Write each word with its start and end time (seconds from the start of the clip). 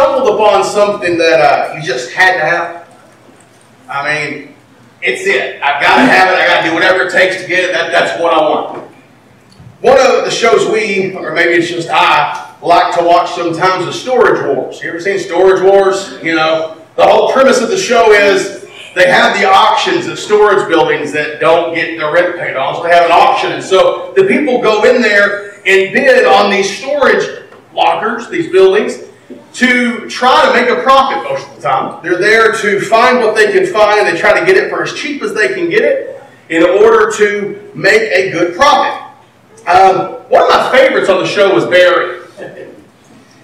stumbled 0.00 0.34
upon 0.34 0.64
something 0.64 1.18
that 1.18 1.40
uh, 1.40 1.74
you 1.74 1.82
just 1.82 2.12
had 2.12 2.34
to 2.34 2.40
have? 2.40 2.88
I 3.88 4.02
mean, 4.04 4.54
it's 5.02 5.26
it. 5.26 5.62
I've 5.62 5.82
got 5.82 5.96
to 5.96 6.02
have 6.02 6.32
it. 6.32 6.38
I 6.38 6.46
got 6.46 6.62
to 6.62 6.68
do 6.68 6.74
whatever 6.74 7.02
it 7.02 7.12
takes 7.12 7.42
to 7.42 7.48
get 7.48 7.64
it. 7.64 7.72
That, 7.72 7.92
that's 7.92 8.20
what 8.20 8.32
I 8.32 8.40
want. 8.40 8.90
One 9.80 9.98
of 9.98 10.24
the 10.24 10.30
shows 10.30 10.70
we, 10.70 11.14
or 11.14 11.34
maybe 11.34 11.52
it's 11.54 11.68
just 11.68 11.88
I, 11.90 12.56
like 12.62 12.96
to 12.98 13.04
watch 13.04 13.32
sometimes 13.32 13.86
is 13.86 14.00
Storage 14.00 14.44
Wars. 14.44 14.82
You 14.82 14.90
ever 14.90 15.00
seen 15.00 15.18
Storage 15.18 15.62
Wars? 15.62 16.18
You 16.22 16.34
know, 16.34 16.80
the 16.96 17.06
whole 17.06 17.32
premise 17.32 17.60
of 17.60 17.68
the 17.68 17.78
show 17.78 18.12
is 18.12 18.66
they 18.94 19.08
have 19.08 19.38
the 19.38 19.46
auctions 19.46 20.06
of 20.06 20.18
storage 20.18 20.68
buildings 20.68 21.12
that 21.12 21.40
don't 21.40 21.74
get 21.74 21.98
their 21.98 22.12
rent 22.12 22.38
paid 22.38 22.56
on. 22.56 22.74
So 22.74 22.82
they 22.82 22.90
have 22.90 23.06
an 23.06 23.12
auction. 23.12 23.52
And 23.52 23.62
so 23.62 24.12
the 24.16 24.24
people 24.24 24.60
go 24.62 24.84
in 24.84 25.02
there 25.02 25.54
and 25.66 25.92
bid 25.92 26.26
on 26.26 26.50
these 26.50 26.78
storage 26.78 27.48
lockers, 27.72 28.28
these 28.28 28.50
buildings, 28.50 29.09
to 29.54 30.08
try 30.08 30.46
to 30.46 30.52
make 30.52 30.70
a 30.70 30.82
profit 30.82 31.24
most 31.24 31.48
of 31.48 31.56
the 31.56 31.62
time. 31.62 32.02
They're 32.02 32.18
there 32.18 32.52
to 32.52 32.80
find 32.80 33.18
what 33.18 33.34
they 33.34 33.50
can 33.52 33.66
find 33.66 34.00
and 34.00 34.14
they 34.14 34.20
try 34.20 34.38
to 34.38 34.46
get 34.46 34.56
it 34.56 34.70
for 34.70 34.82
as 34.82 34.94
cheap 34.94 35.22
as 35.22 35.34
they 35.34 35.48
can 35.48 35.68
get 35.68 35.82
it 35.82 36.22
in 36.48 36.62
order 36.62 37.10
to 37.16 37.70
make 37.74 38.02
a 38.02 38.30
good 38.30 38.54
profit. 38.54 39.06
Um, 39.66 40.12
one 40.28 40.42
of 40.42 40.48
my 40.48 40.70
favorites 40.72 41.08
on 41.08 41.20
the 41.20 41.26
show 41.26 41.54
was 41.54 41.66
Barry. 41.66 42.18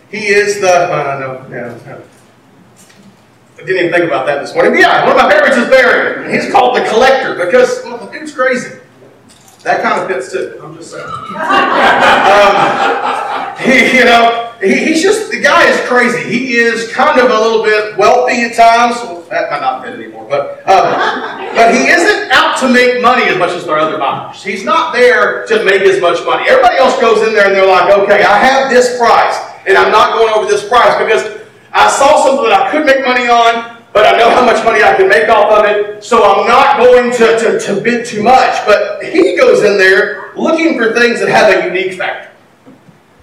He 0.09 0.29
is 0.29 0.61
the, 0.61 0.71
I 0.71 1.19
don't 1.19 1.51
know, 1.51 2.03
I 3.57 3.57
didn't 3.57 3.77
even 3.77 3.91
think 3.91 4.05
about 4.05 4.27
that 4.27 4.41
this 4.41 4.55
morning. 4.55 4.79
Yeah, 4.79 5.05
one 5.05 5.17
of 5.17 5.23
my 5.23 5.29
favorites 5.29 5.57
is 5.57 5.69
Barry. 5.69 6.33
He's 6.33 6.51
called 6.53 6.77
the 6.77 6.85
collector 6.89 7.35
because 7.45 7.83
well, 7.85 7.99
the 7.99 8.13
dude's 8.13 8.33
crazy. 8.33 8.79
That 9.65 9.83
kind 9.83 10.01
of 10.01 10.07
fits 10.07 10.31
too. 10.31 10.61
I'm 10.63 10.77
just 10.77 10.93
saying. 10.93 11.05
um, 11.09 11.17
he, 13.59 13.99
you 13.99 14.05
know, 14.05 14.46
he, 14.61 14.87
he's 14.87 15.03
just 15.03 15.31
the 15.31 15.41
guy 15.41 15.69
is 15.69 15.81
crazy. 15.89 16.23
He 16.29 16.57
is 16.57 16.93
kind 16.93 17.21
of 17.21 17.31
a 17.31 17.41
little 17.41 17.63
bit 17.63 17.97
wealthy 17.97 18.43
at 18.43 18.55
times. 18.55 18.97
Well, 19.03 19.23
that 19.31 19.51
might 19.51 19.61
not 19.61 19.85
fit 19.85 19.95
anymore, 19.95 20.27
but 20.29 20.63
uh, 20.67 21.55
but 21.55 21.75
he 21.75 21.89
isn't 21.89 22.31
out 22.31 22.59
to 22.61 22.69
make 22.73 23.03
money 23.03 23.25
as 23.25 23.39
much 23.39 23.51
as 23.51 23.67
our 23.69 23.79
other 23.79 23.99
buyers. 23.99 24.43
He's 24.43 24.65
not 24.65 24.93
there 24.93 25.47
to 25.47 25.65
make 25.65 25.83
as 25.83 26.01
much 26.01 26.25
money. 26.25 26.49
Everybody 26.49 26.77
else 26.77 27.01
goes 27.01 27.27
in 27.27 27.35
there 27.35 27.47
and 27.47 27.55
they're 27.55 27.67
like, 27.67 27.93
okay, 27.99 28.23
I 28.25 28.39
have 28.39 28.71
this 28.71 28.99
price, 28.99 29.37
and 29.67 29.77
I'm 29.77 29.93
not 29.93 30.19
going 30.19 30.33
over 30.33 30.51
this 30.51 30.69
price 30.69 30.97
because 30.99 31.43
I 31.73 31.89
saw 31.91 32.25
something 32.25 32.49
that 32.49 32.61
I 32.61 32.71
could 32.71 32.87
make 32.87 33.05
money 33.05 33.29
on 33.29 33.77
but 33.97 34.05
I 34.05 34.19
know 34.19 34.29
how 34.29 34.45
much 34.45 34.63
money 34.63 34.83
I 34.83 34.95
can 34.95 35.09
make 35.09 35.27
off 35.31 35.51
of 35.51 35.65
it, 35.65 36.05
so 36.05 36.23
I'm 36.23 36.47
not 36.47 36.77
going 36.77 37.11
to, 37.13 37.39
to, 37.39 37.59
to 37.59 37.81
bid 37.81 38.05
too 38.05 38.23
much. 38.23 38.67
But 38.67 39.03
he 39.03 39.35
goes 39.39 39.63
in 39.63 39.79
there 39.79 40.35
looking 40.37 40.77
for 40.77 40.93
things 40.93 41.19
that 41.21 41.31
have 41.31 41.49
a 41.49 41.67
unique 41.67 41.97
factor. 41.97 42.26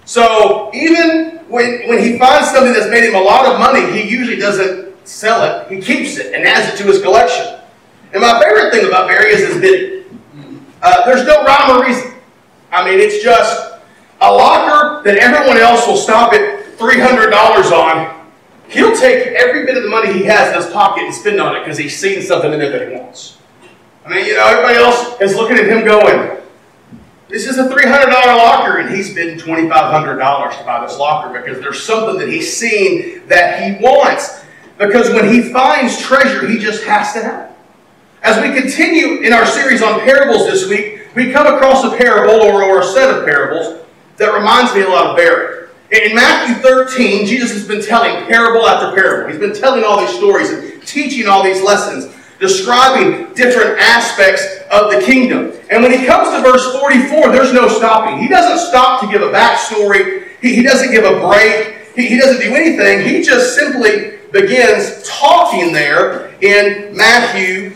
So 0.04 0.70
even 0.74 1.38
when, 1.48 1.88
when 1.88 2.02
he 2.02 2.18
finds 2.18 2.50
something 2.50 2.72
that's 2.72 2.90
made 2.90 3.04
him 3.04 3.14
a 3.14 3.20
lot 3.20 3.46
of 3.46 3.58
money, 3.58 3.90
he 3.92 4.08
usually 4.08 4.36
doesn't 4.36 4.94
sell 5.06 5.44
it. 5.44 5.72
He 5.72 5.80
keeps 5.80 6.18
it 6.18 6.34
and 6.34 6.44
adds 6.44 6.72
it 6.72 6.82
to 6.82 6.90
his 6.90 7.00
collection. 7.02 7.58
And 8.12 8.22
my 8.22 8.40
favorite 8.40 8.72
thing 8.72 8.86
about 8.86 9.08
Barry 9.08 9.32
is 9.32 9.48
his 9.48 9.60
bidding. 9.60 10.04
Uh, 10.82 11.04
there's 11.06 11.26
no 11.26 11.42
rhyme 11.44 11.78
or 11.78 11.84
reason. 11.84 12.12
I 12.70 12.84
mean, 12.84 13.00
it's 13.00 13.22
just 13.22 13.74
a 14.20 14.30
locker 14.30 15.02
that 15.04 15.18
everyone 15.18 15.56
else 15.56 15.86
will 15.86 15.96
stop 15.96 16.32
at 16.32 16.64
$300 16.78 17.72
on 17.72 18.24
He'll 18.68 18.96
take 18.96 19.26
every 19.34 19.66
bit 19.66 19.76
of 19.76 19.82
the 19.82 19.88
money 19.88 20.12
he 20.12 20.24
has 20.24 20.48
in 20.48 20.62
his 20.62 20.72
pocket 20.72 21.04
and 21.04 21.14
spend 21.14 21.40
on 21.40 21.54
it 21.56 21.60
because 21.60 21.78
he's 21.78 21.96
seen 21.96 22.20
something 22.22 22.52
in 22.52 22.60
it 22.60 22.70
that 22.70 22.88
he 22.88 22.96
wants. 22.96 23.38
I 24.04 24.08
mean, 24.08 24.26
you 24.26 24.34
know, 24.34 24.46
everybody 24.46 24.76
else 24.76 25.20
is 25.20 25.36
looking 25.36 25.58
at 25.58 25.66
him 25.66 25.84
going, 25.84 26.38
this 27.28 27.46
is 27.46 27.58
a 27.58 27.64
$300 27.64 28.10
locker, 28.12 28.78
and 28.78 28.94
he's 28.94 29.14
bid 29.14 29.38
$2,500 29.38 30.58
to 30.58 30.64
buy 30.64 30.86
this 30.86 30.98
locker 30.98 31.32
because 31.32 31.60
there's 31.60 31.82
something 31.82 32.18
that 32.18 32.28
he's 32.28 32.54
seen 32.54 33.26
that 33.28 33.62
he 33.62 33.82
wants. 33.82 34.44
Because 34.78 35.10
when 35.10 35.32
he 35.32 35.52
finds 35.52 36.00
treasure, 36.00 36.46
he 36.46 36.58
just 36.58 36.84
has 36.84 37.12
to 37.14 37.22
have 37.22 37.50
it. 37.50 37.56
As 38.22 38.42
we 38.42 38.58
continue 38.58 39.20
in 39.20 39.32
our 39.32 39.46
series 39.46 39.82
on 39.82 40.00
parables 40.00 40.46
this 40.46 40.68
week, 40.68 41.08
we 41.14 41.30
come 41.30 41.46
across 41.46 41.84
a 41.84 41.96
parable 41.96 42.42
or, 42.42 42.62
or 42.62 42.80
a 42.80 42.84
set 42.84 43.14
of 43.14 43.24
parables 43.24 43.84
that 44.16 44.32
reminds 44.32 44.74
me 44.74 44.82
a 44.82 44.88
lot 44.88 45.06
of 45.06 45.16
Barry. 45.16 45.68
In 45.90 46.14
Matthew 46.14 46.56
13, 46.56 47.26
Jesus 47.26 47.52
has 47.52 47.68
been 47.68 47.82
telling 47.82 48.26
parable 48.26 48.66
after 48.66 48.94
parable. 48.94 49.30
He's 49.30 49.40
been 49.40 49.54
telling 49.54 49.84
all 49.84 50.00
these 50.00 50.16
stories 50.16 50.50
and 50.50 50.82
teaching 50.82 51.28
all 51.28 51.42
these 51.44 51.62
lessons, 51.62 52.14
describing 52.40 53.32
different 53.34 53.78
aspects 53.78 54.44
of 54.74 54.92
the 54.92 55.00
kingdom. 55.00 55.52
And 55.70 55.82
when 55.82 55.92
he 55.92 56.06
comes 56.06 56.28
to 56.30 56.42
verse 56.42 56.72
44, 56.80 57.32
there's 57.32 57.52
no 57.52 57.68
stopping. 57.68 58.18
He 58.18 58.28
doesn't 58.28 58.66
stop 58.68 59.00
to 59.00 59.06
give 59.06 59.22
a 59.22 59.32
backstory, 59.32 60.28
he, 60.40 60.56
he 60.56 60.62
doesn't 60.62 60.90
give 60.90 61.04
a 61.04 61.20
break, 61.20 61.94
he, 61.94 62.08
he 62.08 62.18
doesn't 62.18 62.40
do 62.40 62.54
anything. 62.54 63.06
He 63.06 63.22
just 63.22 63.54
simply 63.54 64.18
begins 64.32 65.08
talking 65.08 65.72
there 65.72 66.34
in 66.42 66.96
Matthew 66.96 67.72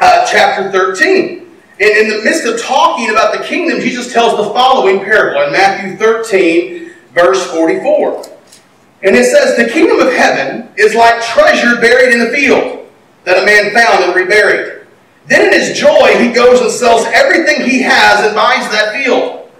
uh, 0.00 0.26
chapter 0.30 0.70
13. 0.72 1.40
And 1.80 1.90
in 1.90 2.08
the 2.08 2.22
midst 2.24 2.44
of 2.44 2.60
talking 2.60 3.10
about 3.10 3.36
the 3.36 3.44
kingdom, 3.44 3.80
Jesus 3.80 4.12
tells 4.12 4.36
the 4.36 4.52
following 4.52 5.00
parable 5.00 5.42
in 5.42 5.52
Matthew 5.52 5.96
13 5.96 6.84
verse 7.14 7.46
44. 7.50 8.26
And 9.02 9.16
it 9.16 9.24
says, 9.24 9.56
The 9.56 9.72
kingdom 9.72 10.06
of 10.06 10.12
heaven 10.12 10.70
is 10.76 10.94
like 10.94 11.22
treasure 11.22 11.80
buried 11.80 12.12
in 12.12 12.20
the 12.20 12.30
field 12.30 12.86
that 13.24 13.42
a 13.42 13.46
man 13.46 13.72
found 13.72 14.04
and 14.04 14.14
reburied. 14.14 14.73
Then 15.26 15.52
in 15.52 15.58
his 15.58 15.78
joy, 15.78 16.18
he 16.18 16.32
goes 16.32 16.60
and 16.60 16.70
sells 16.70 17.06
everything 17.06 17.68
he 17.68 17.80
has 17.82 18.26
and 18.26 18.34
buys 18.34 18.70
that 18.70 18.92
field. 18.92 19.50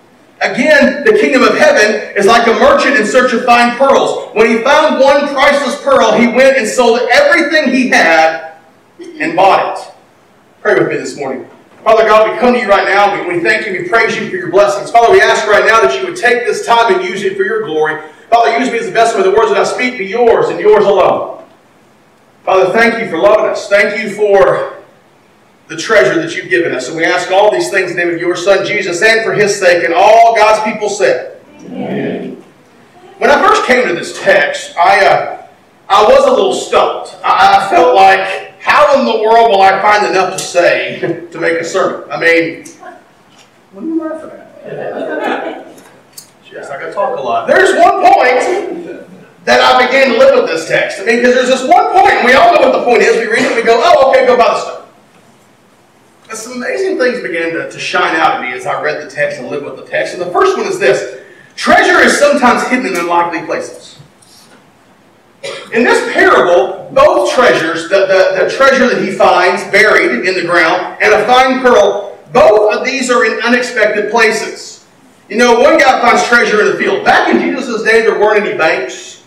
Again, 0.41 1.05
the 1.05 1.13
kingdom 1.13 1.43
of 1.43 1.57
heaven 1.57 2.15
is 2.17 2.27
like 2.27 2.47
a 2.47 2.53
merchant 2.53 2.97
in 2.97 3.07
search 3.07 3.33
of 3.33 3.45
fine 3.45 3.77
pearls. 3.79 4.29
When 4.35 4.47
he 4.47 4.59
found 4.63 5.01
one 5.01 5.29
priceless 5.29 5.81
pearl, 5.83 6.13
he 6.13 6.27
went 6.27 6.59
and 6.59 6.69
sold 6.69 7.01
everything 7.11 7.73
he 7.73 7.89
had 7.89 8.57
and 8.99 9.35
bought 9.35 9.79
it. 9.79 9.95
Pray 10.61 10.75
with 10.75 10.89
me 10.89 10.97
this 10.97 11.17
morning. 11.17 11.49
Father 11.83 12.05
God, 12.05 12.31
we 12.31 12.39
come 12.39 12.55
to 12.55 12.61
you 12.61 12.69
right 12.69 12.87
now. 12.87 13.27
We, 13.29 13.41
thank 13.41 13.67
you. 13.67 13.73
We 13.73 13.89
praise 13.89 14.17
you 14.17 14.29
for 14.29 14.37
your 14.37 14.51
blessings. 14.51 14.91
Father, 14.91 15.13
we 15.13 15.21
ask 15.21 15.47
right 15.47 15.65
now 15.67 15.81
that 15.83 15.99
you 15.99 16.07
would 16.07 16.17
take 16.17 16.47
this 16.47 16.67
time 16.67 16.95
and 16.95 17.05
use 17.05 17.23
it 17.23 17.37
for 17.37 17.45
your 17.45 17.65
glory. 17.65 18.03
Father, 18.29 18.59
use 18.59 18.71
me 18.71 18.79
as 18.79 18.87
the 18.87 18.93
vessel 18.93 19.19
of 19.21 19.27
the 19.27 19.31
words 19.31 19.51
that 19.51 19.59
I 19.59 19.65
speak 19.65 19.99
be 19.99 20.07
yours 20.07 20.49
and 20.49 20.59
yours 20.59 20.85
alone. 20.85 21.45
Father, 22.45 22.73
thank 22.73 22.99
you 22.99 23.09
for 23.09 23.19
loving 23.19 23.47
us. 23.47 23.69
Thank 23.69 24.03
you 24.03 24.11
for 24.11 24.74
the 25.69 25.77
treasure 25.77 26.21
that 26.21 26.37
you've 26.37 26.51
given 26.51 26.75
us. 26.75 26.89
And 26.89 26.97
we 26.97 27.05
ask 27.05 27.31
all 27.31 27.51
these 27.51 27.71
things 27.71 27.91
in 27.91 27.97
the 27.97 28.05
name 28.05 28.15
of 28.15 28.21
your 28.21 28.37
Son, 28.37 28.67
Jesus, 28.67 29.03
and 29.03 29.25
for 29.25 29.33
his 29.33 29.59
sake, 29.59 29.85
and 29.85 29.95
all 29.95 30.37
God's 30.37 30.63
people 30.71 30.89
said. 30.89 31.41
Amen. 31.67 32.43
When 33.19 33.31
I 33.31 33.41
first 33.47 33.65
came 33.65 33.87
to 33.89 33.95
this 33.95 34.21
text, 34.23 34.77
I, 34.77 35.07
uh, 35.07 35.47
I 35.89 36.03
was 36.05 36.27
a 36.27 36.31
little 36.31 36.53
stumped. 36.53 37.17
I, 37.25 37.67
I 37.67 37.71
felt 37.71 37.95
like 37.95 38.61
how 38.61 38.99
in 38.99 39.07
the 39.07 39.23
world 39.23 39.51
will 39.51 39.63
I 39.63 39.81
find 39.81 40.07
enough 40.07 40.33
to 40.33 40.39
say 40.39 41.01
to 41.33 41.39
make 41.39 41.61
a 41.61 41.65
sermon? 41.65 42.11
I 42.11 42.21
mean, 42.21 42.67
what 43.73 43.85
are 43.85 43.87
you 43.87 44.03
laughing 44.03 44.31
at? 44.31 44.45
yes, 46.51 46.71
I 46.71 46.81
can 46.81 46.93
talk 46.93 47.19
a 47.19 47.23
lot. 47.23 47.49
There's 47.49 47.79
one 47.79 48.03
point 48.03 49.07
that 49.45 49.61
I 49.61 49.87
began 49.87 50.13
to 50.13 50.19
live 50.19 50.41
with 50.41 50.51
this 50.51 50.69
text. 50.69 51.01
I 51.01 51.05
mean, 51.05 51.17
because 51.17 51.35
there's 51.35 51.49
this 51.49 51.69
one 51.69 51.93
point, 51.93 52.13
and 52.13 52.27
we 52.27 52.35
all 52.35 52.55
know 52.55 52.69
what 52.69 52.79
the 52.79 52.85
point 52.85 53.03
is. 53.03 53.17
We 53.17 53.27
read 53.27 53.45
it, 53.45 53.55
we 53.55 53.63
go, 53.63 53.81
oh, 53.83 54.11
okay, 54.11 54.27
go 54.27 54.37
buy 54.37 54.45
the 54.45 54.61
stuff. 54.61 54.84
And 56.34 56.43
some 56.43 56.55
amazing 56.55 56.99
things 56.99 57.22
began 57.22 57.53
to, 57.53 57.71
to 57.71 57.78
shine 57.78 58.17
out 58.17 58.33
at 58.34 58.43
me 58.43 58.53
as 58.53 58.67
I 58.67 58.83
read 58.83 59.00
the 59.00 59.09
text 59.09 59.39
and 59.39 59.47
lived 59.47 59.65
with 59.65 59.77
the 59.77 59.87
text. 59.87 60.15
And 60.15 60.21
the 60.21 60.33
first 60.33 60.59
one 60.59 60.67
is 60.67 60.81
this 60.81 61.22
treasure 61.55 62.00
is 62.00 62.19
sometimes 62.19 62.67
hidden 62.67 62.89
in 62.89 62.97
unlikely 62.97 63.47
places. 63.47 64.00
In 65.72 65.84
this 65.84 66.12
parable, 66.12 66.91
both 66.93 67.33
treasures, 67.33 67.89
the, 67.89 68.06
the, 68.06 68.45
the 68.45 68.50
treasure 68.50 68.89
that 68.89 69.00
he 69.00 69.12
finds 69.12 69.62
buried 69.71 70.27
in 70.27 70.34
the 70.34 70.43
ground 70.45 71.00
and 71.00 71.15
a 71.15 71.25
fine 71.25 71.61
pearl, 71.61 72.19
both 72.33 72.75
of 72.75 72.84
these 72.84 73.12
are 73.12 73.25
in 73.25 73.41
unexpected 73.45 74.10
places. 74.10 74.84
You 75.28 75.36
know, 75.36 75.60
one 75.60 75.78
guy 75.78 76.01
finds 76.01 76.27
treasure 76.27 76.63
in 76.63 76.72
the 76.72 76.77
field. 76.77 77.04
Back 77.04 77.33
in 77.33 77.41
Jesus' 77.41 77.84
day, 77.84 78.03
there 78.03 78.19
weren't 78.19 78.45
any 78.45 78.59
banks. 78.59 79.22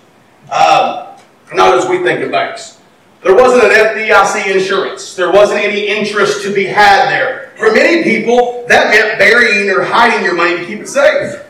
Um, 0.52 1.08
not 1.54 1.78
as 1.78 1.88
we 1.88 2.04
think 2.04 2.20
of 2.20 2.32
banks. 2.32 2.77
There 3.24 3.36
wasn't 3.36 3.64
an 3.64 3.72
FDIC 3.72 4.56
insurance. 4.56 5.16
There 5.16 5.32
wasn't 5.32 5.60
any 5.60 5.88
interest 5.88 6.44
to 6.44 6.54
be 6.54 6.66
had 6.66 7.10
there. 7.10 7.52
For 7.58 7.74
many 7.74 8.04
people, 8.04 8.66
that 8.68 8.92
meant 8.92 9.18
burying 9.18 9.70
or 9.70 9.84
hiding 9.84 10.24
your 10.24 10.36
money 10.36 10.58
to 10.58 10.66
keep 10.66 10.80
it 10.80 10.88
safe. 10.88 11.44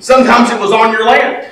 Sometimes 0.00 0.50
it 0.50 0.60
was 0.60 0.72
on 0.72 0.92
your 0.92 1.06
land. 1.06 1.50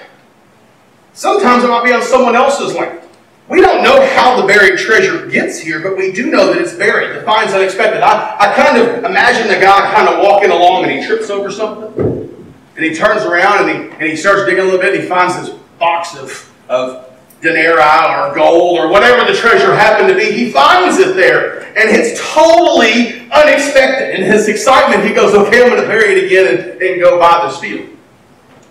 Sometimes 1.15 1.65
it 1.65 1.69
might 1.69 1.85
be 1.85 1.93
on 1.93 2.03
someone 2.03 2.37
else's 2.37 2.75
land. 2.75 3.01
We 3.49 3.61
don't 3.61 3.83
know 3.83 4.05
how 4.15 4.41
the 4.41 4.47
buried 4.47 4.79
treasure 4.79 5.27
gets 5.27 5.59
here, 5.59 5.81
but 5.81 5.97
we 5.97 6.13
do 6.13 6.31
know 6.31 6.53
that 6.53 6.61
it's 6.61 6.75
buried. 6.75 7.17
The 7.17 7.23
find's 7.23 7.55
unexpected. 7.55 8.03
I, 8.03 8.37
I 8.39 8.55
kind 8.55 8.77
of 8.77 9.05
imagine 9.05 9.47
the 9.47 9.55
guy 9.55 9.93
kind 9.95 10.09
of 10.09 10.23
walking 10.23 10.51
along 10.51 10.85
and 10.85 10.93
he 10.93 11.07
trips 11.07 11.31
over 11.31 11.51
something. 11.51 12.45
And 12.77 12.85
he 12.85 12.95
turns 12.95 13.23
around 13.23 13.69
and 13.69 13.71
he, 13.71 13.91
and 13.93 14.03
he 14.03 14.17
starts 14.17 14.45
digging 14.45 14.61
a 14.61 14.65
little 14.65 14.81
bit 14.81 14.95
and 14.95 15.03
he 15.03 15.09
finds 15.09 15.37
this 15.37 15.57
box 15.79 16.17
of, 16.17 16.53
of 16.69 17.06
denarii 17.41 18.31
or 18.31 18.35
gold 18.35 18.79
or 18.79 18.89
whatever 18.89 19.31
the 19.31 19.37
treasure 19.37 19.75
happened 19.75 20.09
to 20.09 20.15
be. 20.15 20.33
He 20.33 20.51
finds 20.51 20.99
it 20.99 21.15
there. 21.15 21.63
And 21.77 21.91
it's 21.91 22.19
totally 22.33 23.29
unexpected. 23.31 24.19
In 24.19 24.25
his 24.25 24.49
excitement, 24.49 25.05
he 25.05 25.13
goes, 25.13 25.35
okay, 25.35 25.63
I'm 25.63 25.69
going 25.69 25.83
to 25.83 25.89
bury 25.89 26.15
it 26.15 26.25
again 26.25 26.57
and, 26.57 26.83
and 26.83 27.01
go 27.01 27.19
buy 27.19 27.47
this 27.47 27.59
field. 27.59 27.91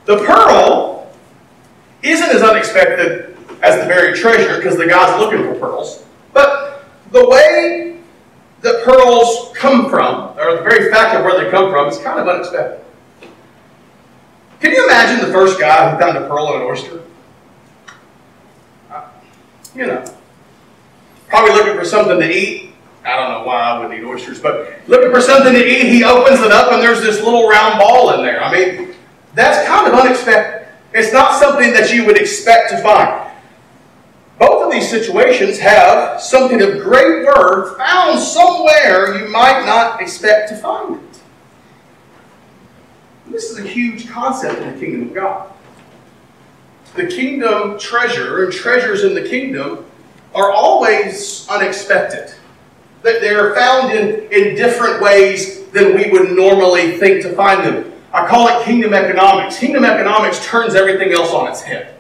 The 0.05 0.17
pearl 0.17 1.11
isn't 2.01 2.29
as 2.29 2.41
unexpected 2.41 3.37
as 3.61 3.79
the 3.81 3.87
very 3.87 4.17
treasure 4.17 4.57
because 4.57 4.77
the 4.77 4.87
guy's 4.87 5.19
looking 5.19 5.43
for 5.43 5.55
pearls. 5.55 6.03
But 6.33 6.85
the 7.11 7.27
way 7.27 7.99
that 8.61 8.83
pearls 8.83 9.55
come 9.55 9.89
from, 9.89 10.37
or 10.37 10.55
the 10.57 10.63
very 10.63 10.91
fact 10.91 11.15
of 11.15 11.23
where 11.23 11.43
they 11.43 11.49
come 11.51 11.71
from, 11.71 11.87
is 11.87 11.97
kind 11.99 12.19
of 12.19 12.27
unexpected. 12.27 12.83
Can 14.59 14.71
you 14.71 14.85
imagine 14.85 15.25
the 15.25 15.31
first 15.31 15.59
guy 15.59 15.91
who 15.91 15.99
found 15.99 16.17
a 16.17 16.27
pearl 16.27 16.55
in 16.55 16.61
an 16.61 16.67
oyster? 16.67 17.01
You 19.75 19.87
know, 19.87 20.05
probably 21.27 21.51
looking 21.53 21.75
for 21.77 21.83
something 21.83 22.19
to 22.19 22.31
eat. 22.31 22.71
I 23.03 23.15
don't 23.17 23.29
know 23.29 23.45
why 23.45 23.61
I 23.61 23.85
would 23.85 23.97
eat 23.97 24.03
oysters, 24.03 24.39
but 24.39 24.79
looking 24.87 25.11
for 25.11 25.21
something 25.21 25.53
to 25.53 25.63
eat, 25.63 25.91
he 25.91 26.03
opens 26.03 26.39
it 26.39 26.51
up 26.51 26.71
and 26.71 26.81
there's 26.81 27.01
this 27.01 27.21
little 27.21 27.47
round 27.47 27.77
ball 27.77 28.13
in 28.13 28.25
there. 28.25 28.41
I 28.41 28.51
mean, 28.51 28.95
that's 29.33 29.67
kind 29.67 29.87
of 29.87 29.99
unexpected. 29.99 30.69
It's 30.93 31.11
not 31.11 31.39
something 31.39 31.73
that 31.73 31.93
you 31.93 32.05
would 32.05 32.17
expect 32.17 32.69
to 32.71 32.81
find. 32.81 33.31
Both 34.39 34.65
of 34.65 34.71
these 34.71 34.89
situations 34.89 35.59
have 35.59 36.21
something 36.21 36.61
of 36.61 36.81
great 36.81 37.25
worth 37.25 37.77
found 37.77 38.19
somewhere 38.19 39.19
you 39.19 39.27
might 39.27 39.65
not 39.65 40.01
expect 40.01 40.49
to 40.49 40.55
find 40.57 40.95
it. 40.95 41.21
This 43.27 43.51
is 43.51 43.59
a 43.59 43.67
huge 43.67 44.07
concept 44.07 44.61
in 44.61 44.73
the 44.73 44.79
kingdom 44.79 45.09
of 45.09 45.13
God. 45.13 45.51
The 46.95 47.07
kingdom 47.07 47.77
treasure 47.77 48.45
and 48.45 48.53
treasures 48.53 49.03
in 49.03 49.13
the 49.13 49.27
kingdom 49.27 49.85
are 50.33 50.51
always 50.51 51.47
unexpected. 51.49 52.33
That 53.03 53.21
they're 53.21 53.53
found 53.53 53.91
in, 53.91 54.31
in 54.31 54.55
different 54.55 55.01
ways 55.01 55.65
than 55.67 55.95
we 55.95 56.09
would 56.09 56.31
normally 56.31 56.97
think 56.97 57.21
to 57.23 57.35
find 57.35 57.65
them. 57.65 57.91
I 58.13 58.25
call 58.27 58.47
it 58.47 58.63
kingdom 58.65 58.93
economics. 58.93 59.59
Kingdom 59.59 59.83
economics 59.83 60.45
turns 60.45 60.73
everything 60.73 61.11
else 61.11 61.31
on 61.31 61.49
its 61.49 61.61
head. 61.61 61.95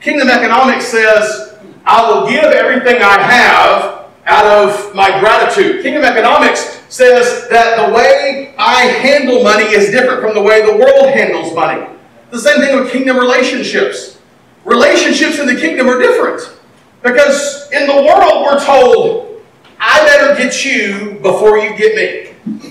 Kingdom 0.00 0.30
economics 0.30 0.86
says, 0.86 1.58
I 1.84 2.10
will 2.10 2.26
give 2.26 2.44
everything 2.44 3.02
I 3.02 3.20
have 3.20 4.06
out 4.24 4.46
of 4.46 4.94
my 4.94 5.20
gratitude. 5.20 5.82
Kingdom 5.82 6.04
economics 6.04 6.80
says 6.88 7.48
that 7.50 7.86
the 7.86 7.92
way 7.92 8.54
I 8.58 8.84
handle 8.84 9.42
money 9.42 9.64
is 9.64 9.90
different 9.90 10.22
from 10.22 10.34
the 10.34 10.42
way 10.42 10.64
the 10.64 10.76
world 10.76 11.10
handles 11.10 11.54
money. 11.54 11.86
The 12.30 12.38
same 12.38 12.60
thing 12.60 12.80
with 12.80 12.90
kingdom 12.90 13.18
relationships. 13.18 14.19
Relationships 14.64 15.38
in 15.38 15.46
the 15.46 15.56
kingdom 15.56 15.88
are 15.88 15.98
different. 15.98 16.56
Because 17.02 17.70
in 17.72 17.86
the 17.86 17.94
world, 17.94 18.44
we're 18.44 18.64
told, 18.64 19.42
I 19.78 20.04
better 20.04 20.36
get 20.36 20.64
you 20.64 21.18
before 21.22 21.58
you 21.58 21.76
get 21.76 21.96
me. 21.96 22.70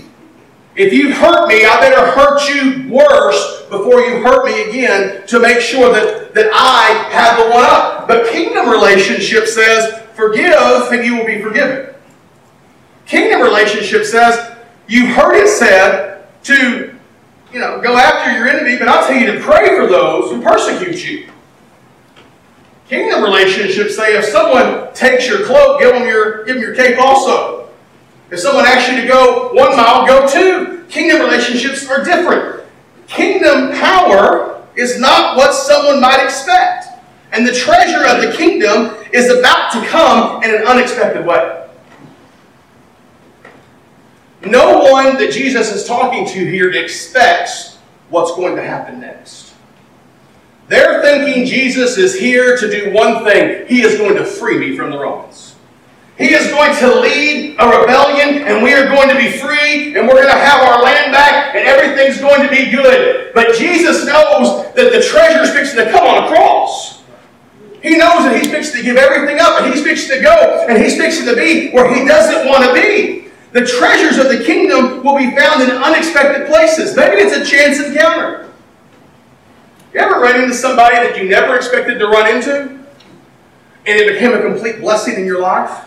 If 0.75 0.93
you 0.93 1.13
hurt 1.13 1.47
me, 1.47 1.65
I 1.65 1.79
better 1.79 2.11
hurt 2.11 2.47
you 2.47 2.89
worse 2.89 3.63
before 3.69 4.01
you 4.01 4.21
hurt 4.21 4.45
me 4.45 4.69
again 4.69 5.27
to 5.27 5.39
make 5.39 5.59
sure 5.59 5.91
that, 5.91 6.33
that 6.35 6.51
I 6.53 7.09
have 7.11 7.37
the 7.37 7.49
one 7.51 7.65
up. 7.65 8.07
But 8.07 8.29
kingdom 8.29 8.69
relationship 8.69 9.47
says, 9.47 10.01
forgive 10.13 10.91
and 10.91 11.03
you 11.03 11.17
will 11.17 11.25
be 11.25 11.41
forgiven. 11.41 11.93
Kingdom 13.05 13.41
relationship 13.41 14.05
says, 14.05 14.55
you've 14.87 15.09
heard 15.09 15.35
it 15.35 15.47
said 15.47 16.27
to 16.43 16.95
you 17.51 17.59
know, 17.59 17.81
go 17.81 17.97
after 17.97 18.31
your 18.31 18.47
enemy, 18.47 18.77
but 18.77 18.87
I'll 18.87 19.07
tell 19.07 19.19
you 19.19 19.31
to 19.33 19.39
pray 19.39 19.75
for 19.75 19.87
those 19.87 20.31
who 20.31 20.41
persecute 20.41 21.03
you. 21.03 21.29
Kingdom 22.89 23.23
relationships 23.23 23.95
say 23.95 24.17
if 24.17 24.25
someone 24.25 24.91
takes 24.95 25.27
your 25.27 25.45
cloak, 25.45 25.79
give 25.79 25.93
them 25.93 26.07
your, 26.07 26.43
give 26.45 26.55
them 26.55 26.63
your 26.63 26.75
cape 26.75 26.97
also. 26.99 27.69
If 28.31 28.39
someone 28.39 28.65
asks 28.65 28.91
you 28.91 29.01
to 29.01 29.07
go 29.07 29.53
one 29.53 29.77
mile, 29.77 30.07
go 30.07 30.27
two. 30.27 30.83
Kingdom 30.89 31.21
relationships 31.21 31.87
are 31.87 32.03
different. 32.03 32.65
Kingdom 33.07 33.71
power 33.73 34.65
is 34.75 34.99
not 34.99 35.37
what 35.37 35.53
someone 35.53 36.01
might 36.01 36.23
expect. 36.23 36.87
And 37.31 37.47
the 37.47 37.53
treasure 37.53 38.07
of 38.07 38.23
the 38.23 38.35
kingdom 38.35 38.95
is 39.13 39.29
about 39.29 39.71
to 39.73 39.85
come 39.85 40.41
in 40.43 40.49
an 40.49 40.65
unexpected 40.65 41.23
way. 41.27 41.67
No 44.45 44.79
one 44.79 45.17
that 45.17 45.31
Jesus 45.31 45.71
is 45.71 45.85
talking 45.85 46.25
to 46.25 46.39
here 46.39 46.71
expects 46.71 47.77
what's 48.09 48.35
going 48.35 48.55
to 48.55 48.63
happen 48.63 48.99
next. 48.99 49.38
They're 50.69 51.01
thinking 51.01 51.45
Jesus 51.45 51.97
is 51.97 52.17
here 52.17 52.55
to 52.55 52.69
do 52.69 52.93
one 52.93 53.23
thing. 53.25 53.65
He 53.67 53.81
is 53.81 53.97
going 53.97 54.15
to 54.15 54.23
free 54.23 54.59
me 54.59 54.77
from 54.77 54.91
the 54.91 54.99
Romans. 54.99 55.55
He 56.15 56.33
is 56.33 56.51
going 56.51 56.75
to 56.77 56.99
lead 56.99 57.55
a 57.57 57.79
rebellion, 57.79 58.43
and 58.43 58.61
we 58.61 58.73
are 58.73 58.87
going 58.87 59.09
to 59.09 59.15
be 59.15 59.31
free, 59.31 59.97
and 59.97 60.07
we're 60.07 60.21
going 60.21 60.27
to 60.27 60.33
have 60.33 60.61
our 60.61 60.83
land 60.83 61.11
back, 61.11 61.55
and 61.55 61.65
everything's 61.65 62.19
going 62.21 62.43
to 62.43 62.49
be 62.49 62.69
good. 62.69 63.31
But 63.33 63.55
Jesus 63.55 64.05
knows 64.05 64.71
that 64.75 64.91
the 64.93 65.01
treasure 65.01 65.41
is 65.41 65.51
fixing 65.51 65.83
to 65.83 65.91
come 65.91 66.05
on 66.05 66.25
a 66.25 66.27
cross. 66.27 67.01
He 67.81 67.97
knows 67.97 68.25
that 68.25 68.39
he's 68.39 68.51
fixing 68.51 68.81
to 68.81 68.83
give 68.83 68.97
everything 68.97 69.39
up, 69.39 69.61
and 69.61 69.73
he's 69.73 69.81
fixing 69.81 70.17
to 70.17 70.21
go, 70.21 70.67
and 70.69 70.77
he's 70.77 70.97
fixing 70.97 71.25
to 71.25 71.35
be 71.35 71.71
where 71.71 71.91
he 71.95 72.05
doesn't 72.05 72.47
want 72.47 72.65
to 72.65 72.73
be. 72.73 73.31
The 73.53 73.65
treasures 73.65 74.19
of 74.19 74.27
the 74.27 74.43
kingdom 74.43 75.03
will 75.03 75.17
be 75.17 75.33
found 75.35 75.63
in 75.63 75.71
unexpected 75.71 76.47
places. 76.47 76.95
Maybe 76.95 77.21
it's 77.21 77.35
a 77.35 77.49
chance 77.49 77.79
encounter. 77.79 78.48
Run 80.21 80.41
into 80.41 80.53
somebody 80.53 80.95
that 80.95 81.17
you 81.17 81.29
never 81.29 81.55
expected 81.55 81.97
to 81.99 82.07
run 82.07 82.35
into, 82.35 82.61
and 82.61 82.83
it 83.85 84.13
became 84.13 84.33
a 84.33 84.41
complete 84.41 84.81
blessing 84.81 85.15
in 85.15 85.25
your 85.25 85.41
life? 85.41 85.85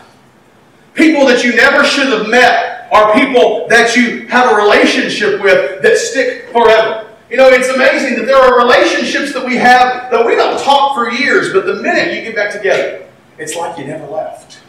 People 0.95 1.25
that 1.27 1.43
you 1.43 1.55
never 1.55 1.83
should 1.83 2.07
have 2.07 2.29
met 2.29 2.87
are 2.91 3.13
people 3.13 3.67
that 3.69 3.95
you 3.95 4.27
have 4.27 4.51
a 4.51 4.55
relationship 4.55 5.41
with 5.41 5.81
that 5.81 5.97
stick 5.97 6.49
forever. 6.51 7.09
You 7.29 7.37
know, 7.37 7.47
it's 7.47 7.69
amazing 7.69 8.17
that 8.17 8.25
there 8.25 8.37
are 8.37 8.57
relationships 8.57 9.33
that 9.33 9.45
we 9.45 9.55
have 9.55 10.11
that 10.11 10.25
we 10.25 10.35
don't 10.35 10.59
talk 10.59 10.95
for 10.95 11.09
years, 11.09 11.53
but 11.53 11.65
the 11.65 11.75
minute 11.75 12.13
you 12.13 12.21
get 12.21 12.35
back 12.35 12.51
together, 12.51 13.07
it's 13.37 13.55
like 13.55 13.77
you 13.77 13.85
never 13.85 14.05
left. 14.07 14.59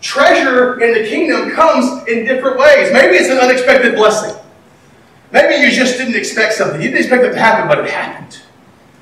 Treasure 0.00 0.80
in 0.80 0.94
the 0.94 1.08
kingdom 1.08 1.50
comes 1.50 2.06
in 2.08 2.24
different 2.24 2.58
ways. 2.58 2.92
Maybe 2.92 3.16
it's 3.16 3.28
an 3.28 3.38
unexpected 3.38 3.96
blessing. 3.96 4.36
Maybe 5.32 5.64
you 5.64 5.72
just 5.72 5.98
didn't 5.98 6.16
expect 6.16 6.54
something. 6.54 6.80
You 6.80 6.88
didn't 6.88 7.00
expect 7.00 7.24
it 7.24 7.32
to 7.32 7.38
happen, 7.38 7.66
but 7.68 7.84
it 7.84 7.90
happened. 7.90 8.42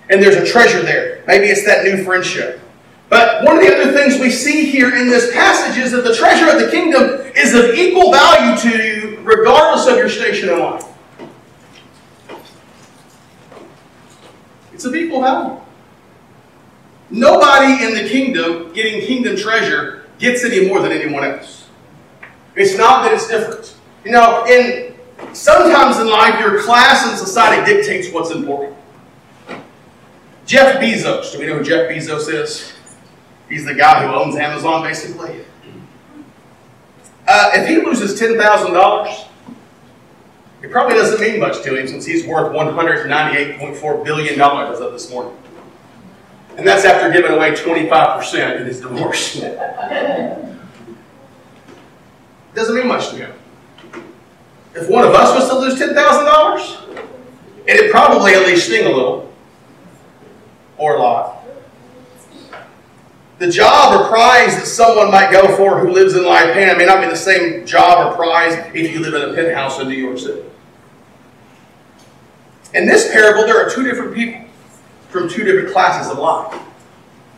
And 0.09 0.23
there's 0.23 0.37
a 0.37 0.47
treasure 0.47 0.83
there. 0.83 1.25
Maybe 1.27 1.47
it's 1.47 1.65
that 1.67 1.85
new 1.85 2.05
friendship. 2.05 2.61
But 3.09 3.45
one 3.45 3.57
of 3.57 3.63
the 3.63 3.73
other 3.73 3.93
things 3.93 4.21
we 4.21 4.31
see 4.31 4.67
here 4.67 4.97
in 4.97 5.09
this 5.09 5.33
passage 5.33 5.83
is 5.83 5.93
that 5.93 6.03
the 6.03 6.15
treasure 6.15 6.51
of 6.51 6.61
the 6.61 6.71
kingdom 6.71 7.21
is 7.37 7.55
of 7.55 7.75
equal 7.75 8.11
value 8.11 8.61
to 8.63 8.83
you 8.83 9.21
regardless 9.23 9.87
of 9.87 9.97
your 9.97 10.09
station 10.09 10.49
in 10.49 10.59
life. 10.59 10.85
It's 14.73 14.85
of 14.85 14.95
equal 14.95 15.21
value. 15.21 15.61
Nobody 17.11 17.85
in 17.85 17.95
the 17.95 18.09
kingdom 18.09 18.73
getting 18.73 19.01
kingdom 19.01 19.37
treasure 19.37 20.07
gets 20.19 20.45
any 20.45 20.69
more 20.69 20.81
than 20.83 20.93
anyone 20.93 21.25
else. 21.25 21.69
It's 22.57 22.77
not 22.77 23.05
that 23.05 23.13
it's 23.13 23.29
different. 23.29 23.77
You 24.05 24.13
know, 24.13 24.45
in 24.47 24.95
sometimes 25.33 25.99
in 25.99 26.09
life, 26.09 26.41
your 26.41 26.63
class 26.63 27.07
and 27.09 27.17
society 27.17 27.65
dictates 27.65 28.13
what's 28.13 28.31
important. 28.31 28.76
Jeff 30.47 30.81
Bezos, 30.81 31.33
do 31.33 31.41
we 31.41 31.47
know 31.47 31.59
who 31.59 31.65
Jeff 31.65 31.91
Bezos 31.91 32.33
is? 32.33 32.73
He's 33.49 33.65
the 33.65 33.75
guy 33.75 34.07
who 34.07 34.15
owns 34.15 34.37
Amazon, 34.37 34.85
basically. 34.85 35.41
Uh, 37.27 37.51
if 37.55 37.69
he 37.69 37.85
loses 37.85 38.21
$10,000, 38.21 39.27
it 40.63 40.71
probably 40.71 40.95
doesn't 40.95 41.21
mean 41.21 41.41
much 41.41 41.63
to 41.63 41.77
him 41.77 41.89
since 41.89 42.07
he's 42.07 42.25
worth 42.25 42.53
$198.4 42.53 44.05
billion 44.05 44.41
as 44.41 44.81
of 44.81 44.93
this 44.93 45.11
morning. 45.11 45.37
And 46.57 46.65
that's 46.67 46.85
after 46.85 47.11
giving 47.13 47.33
away 47.33 47.51
25% 47.51 48.61
in 48.61 48.67
his 48.67 48.81
divorce. 48.81 49.41
doesn't 52.55 52.75
mean 52.75 52.87
much 52.87 53.11
to 53.11 53.17
him. 53.17 53.33
If 54.75 54.89
one 54.89 55.05
of 55.05 55.13
us 55.13 55.35
was 55.35 55.49
to 55.49 55.59
lose 55.59 55.79
$10,000, 55.79 57.05
it'd 57.67 57.91
probably 57.91 58.35
at 58.35 58.47
least 58.47 58.67
sting 58.67 58.87
a 58.87 58.91
little 58.91 59.27
or 60.79 60.99
lot. 60.99 61.45
The 63.39 63.51
job 63.51 64.01
or 64.01 64.09
prize 64.09 64.57
that 64.57 64.67
someone 64.67 65.11
might 65.11 65.31
go 65.31 65.55
for 65.57 65.79
who 65.79 65.91
lives 65.91 66.15
in 66.15 66.23
Lipan 66.23 66.79
may 66.79 66.87
not 66.87 67.03
be 67.03 67.09
the 67.09 67.17
same 67.17 67.67
job 67.67 68.11
or 68.11 68.17
prize 68.17 68.55
if 68.75 68.93
you 68.93 69.01
live 69.01 69.15
in 69.15 69.31
a 69.31 69.35
penthouse 69.35 69.79
in 69.79 69.89
New 69.89 69.95
York 69.95 70.19
City. 70.19 70.43
In 72.73 72.87
this 72.87 73.13
parable, 73.13 73.45
there 73.45 73.65
are 73.65 73.71
two 73.71 73.83
different 73.83 74.15
people 74.15 74.47
from 75.09 75.29
two 75.29 75.45
different 75.45 75.73
classes 75.73 76.11
of 76.11 76.19
life. 76.19 76.61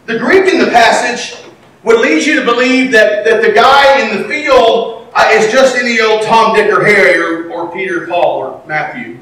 The 0.06 0.18
Greek 0.18 0.52
in 0.52 0.58
the 0.58 0.70
passage 0.70 1.44
would 1.82 2.00
lead 2.00 2.24
you 2.24 2.40
to 2.40 2.44
believe 2.44 2.92
that, 2.92 3.24
that 3.24 3.42
the 3.42 3.52
guy 3.52 4.00
in 4.00 4.22
the 4.22 4.28
field 4.28 5.08
uh, 5.14 5.28
is 5.32 5.52
just 5.52 5.76
any 5.76 6.00
old 6.00 6.22
Tom, 6.22 6.54
Dick, 6.54 6.72
or 6.72 6.84
Harry, 6.84 7.18
or, 7.18 7.50
or 7.52 7.72
Peter, 7.72 8.06
Paul, 8.06 8.38
or 8.38 8.62
Matthew. 8.66 9.18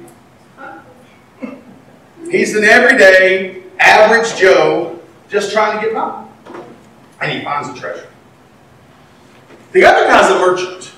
He's 2.31 2.57
an 2.57 2.65
everyday, 2.65 3.63
average 3.79 4.37
Joe 4.37 5.01
just 5.29 5.53
trying 5.53 5.79
to 5.79 5.85
get 5.85 5.95
by 5.95 6.27
and 7.21 7.33
he 7.33 7.45
finds 7.45 7.73
the 7.73 7.79
treasure. 7.79 8.09
The 9.73 9.85
other 9.85 10.07
guy's 10.07 10.31
a 10.31 10.39
merchant. 10.39 10.93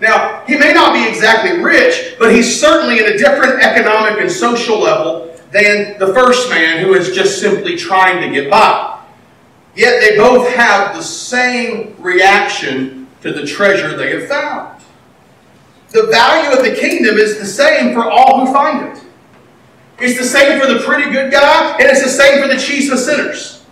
Now, 0.00 0.44
he 0.46 0.56
may 0.56 0.72
not 0.72 0.92
be 0.92 1.08
exactly 1.08 1.58
rich, 1.62 2.16
but 2.18 2.34
he's 2.34 2.60
certainly 2.60 2.98
in 3.00 3.06
a 3.06 3.18
different 3.18 3.62
economic 3.62 4.20
and 4.20 4.30
social 4.30 4.78
level 4.78 5.34
than 5.50 5.98
the 5.98 6.12
first 6.14 6.50
man 6.50 6.84
who 6.84 6.94
is 6.94 7.14
just 7.14 7.40
simply 7.40 7.76
trying 7.76 8.20
to 8.20 8.28
get 8.32 8.50
by. 8.50 9.00
Yet 9.74 10.00
they 10.00 10.16
both 10.16 10.48
have 10.54 10.94
the 10.94 11.02
same 11.02 11.96
reaction 11.98 13.06
to 13.22 13.32
the 13.32 13.46
treasure 13.46 13.96
they 13.96 14.10
have 14.12 14.28
found. 14.28 14.82
The 15.90 16.06
value 16.08 16.56
of 16.56 16.64
the 16.64 16.74
kingdom 16.74 17.16
is 17.16 17.38
the 17.38 17.46
same 17.46 17.94
for 17.94 18.04
all 18.04 18.44
who 18.44 18.52
find 18.52 18.96
it. 18.96 18.97
It's 20.00 20.16
the 20.16 20.24
same 20.24 20.60
for 20.60 20.72
the 20.72 20.78
pretty 20.80 21.10
good 21.10 21.32
guy, 21.32 21.76
and 21.78 21.90
it's 21.90 22.02
the 22.02 22.08
same 22.08 22.40
for 22.40 22.48
the 22.48 22.60
chief 22.60 22.92
of 22.92 23.00
sinners. 23.00 23.64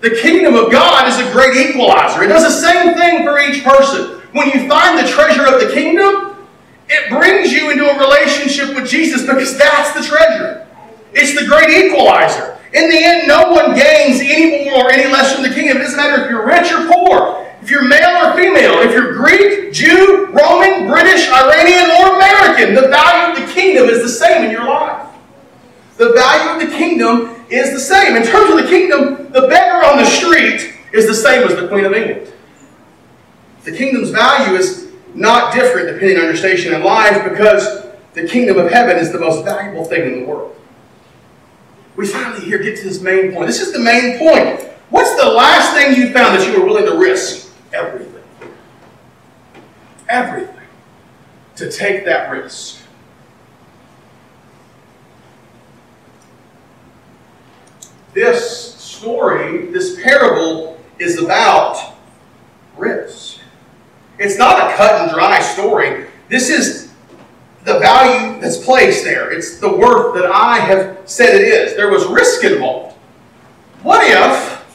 The 0.00 0.10
kingdom 0.10 0.54
of 0.54 0.72
God 0.72 1.08
is 1.08 1.18
a 1.18 1.32
great 1.32 1.56
equalizer. 1.56 2.22
It 2.22 2.28
does 2.28 2.42
the 2.42 2.50
same 2.50 2.94
thing 2.94 3.24
for 3.24 3.38
each 3.38 3.62
person. 3.62 4.20
When 4.32 4.48
you 4.48 4.68
find 4.68 4.98
the 4.98 5.08
treasure 5.08 5.46
of 5.46 5.60
the 5.60 5.72
kingdom, 5.72 6.36
it 6.88 7.10
brings 7.10 7.52
you 7.52 7.70
into 7.70 7.88
a 7.88 7.98
relationship 7.98 8.74
with 8.74 8.88
Jesus 8.88 9.22
because 9.22 9.56
that's 9.56 9.92
the 9.92 10.02
treasure. 10.02 10.66
It's 11.12 11.38
the 11.38 11.46
great 11.46 11.70
equalizer. 11.70 12.58
In 12.72 12.88
the 12.90 12.98
end, 12.98 13.28
no 13.28 13.52
one 13.52 13.74
gains 13.74 14.20
any 14.20 14.64
more 14.70 14.86
or 14.86 14.92
any 14.92 15.10
less 15.10 15.32
from 15.32 15.42
the 15.42 15.50
kingdom. 15.50 15.78
It 15.78 15.80
doesn't 15.80 15.96
matter 15.96 16.24
if 16.24 16.30
you're 16.30 16.46
rich 16.46 16.70
or 16.72 16.86
poor, 16.86 17.46
if 17.62 17.70
you're 17.70 17.86
male 17.86 18.26
or 18.26 18.34
female, 18.34 18.82
if 18.82 18.92
you're 18.92 19.14
Greek, 19.14 19.72
Jew, 19.72 20.26
Roman, 20.26 20.88
British, 20.88 21.28
Iranian, 21.30 21.90
or 21.90 22.16
American. 22.16 22.74
The 22.74 22.88
value 22.88 23.40
of 23.40 23.48
the 23.48 23.52
kingdom 23.54 23.88
is 23.88 24.02
the 24.02 24.08
same 24.08 24.44
in 24.44 24.50
your 24.50 24.66
life. 24.66 25.07
The 25.98 26.12
value 26.12 26.64
of 26.64 26.70
the 26.70 26.76
kingdom 26.76 27.44
is 27.50 27.72
the 27.72 27.80
same. 27.80 28.16
In 28.16 28.22
terms 28.22 28.50
of 28.50 28.56
the 28.56 28.68
kingdom, 28.68 29.30
the 29.32 29.46
beggar 29.48 29.84
on 29.84 29.98
the 29.98 30.06
street 30.06 30.74
is 30.92 31.06
the 31.06 31.14
same 31.14 31.46
as 31.46 31.54
the 31.54 31.68
Queen 31.68 31.84
of 31.84 31.92
England. 31.92 32.32
The 33.64 33.76
kingdom's 33.76 34.10
value 34.10 34.56
is 34.56 34.88
not 35.14 35.52
different 35.52 35.88
depending 35.88 36.16
on 36.16 36.24
your 36.24 36.36
station 36.36 36.72
in 36.72 36.82
life 36.82 37.22
because 37.28 37.86
the 38.14 38.26
kingdom 38.26 38.56
of 38.56 38.70
heaven 38.70 38.96
is 38.96 39.12
the 39.12 39.18
most 39.18 39.44
valuable 39.44 39.84
thing 39.84 40.02
in 40.02 40.20
the 40.20 40.26
world 40.26 40.58
we 41.98 42.06
finally 42.06 42.44
here 42.44 42.58
get 42.58 42.78
to 42.78 42.84
this 42.84 43.02
main 43.02 43.32
point. 43.32 43.48
This 43.48 43.60
is 43.60 43.72
the 43.72 43.80
main 43.80 44.18
point. 44.18 44.70
What's 44.88 45.20
the 45.20 45.28
last 45.28 45.74
thing 45.74 45.96
you 45.96 46.12
found 46.12 46.38
that 46.38 46.46
you 46.46 46.58
were 46.58 46.64
willing 46.64 46.86
to 46.86 46.96
risk? 46.96 47.52
Everything. 47.72 48.22
Everything. 50.08 50.54
To 51.56 51.70
take 51.70 52.04
that 52.04 52.30
risk. 52.30 52.77
This 58.18 58.74
story, 58.74 59.66
this 59.66 59.94
parable, 60.02 60.76
is 60.98 61.22
about 61.22 61.94
risk. 62.76 63.38
It's 64.18 64.36
not 64.36 64.56
a 64.58 64.74
cut 64.74 65.02
and 65.02 65.10
dry 65.12 65.40
story. 65.40 66.06
This 66.28 66.50
is 66.50 66.92
the 67.62 67.78
value 67.78 68.40
that's 68.40 68.56
placed 68.56 69.04
there. 69.04 69.30
It's 69.30 69.60
the 69.60 69.72
worth 69.72 70.16
that 70.16 70.26
I 70.26 70.58
have 70.58 70.98
said 71.08 71.32
it 71.36 71.42
is. 71.42 71.76
There 71.76 71.92
was 71.92 72.06
risk 72.06 72.42
involved. 72.42 72.96
What 73.84 74.04
if 74.04 74.66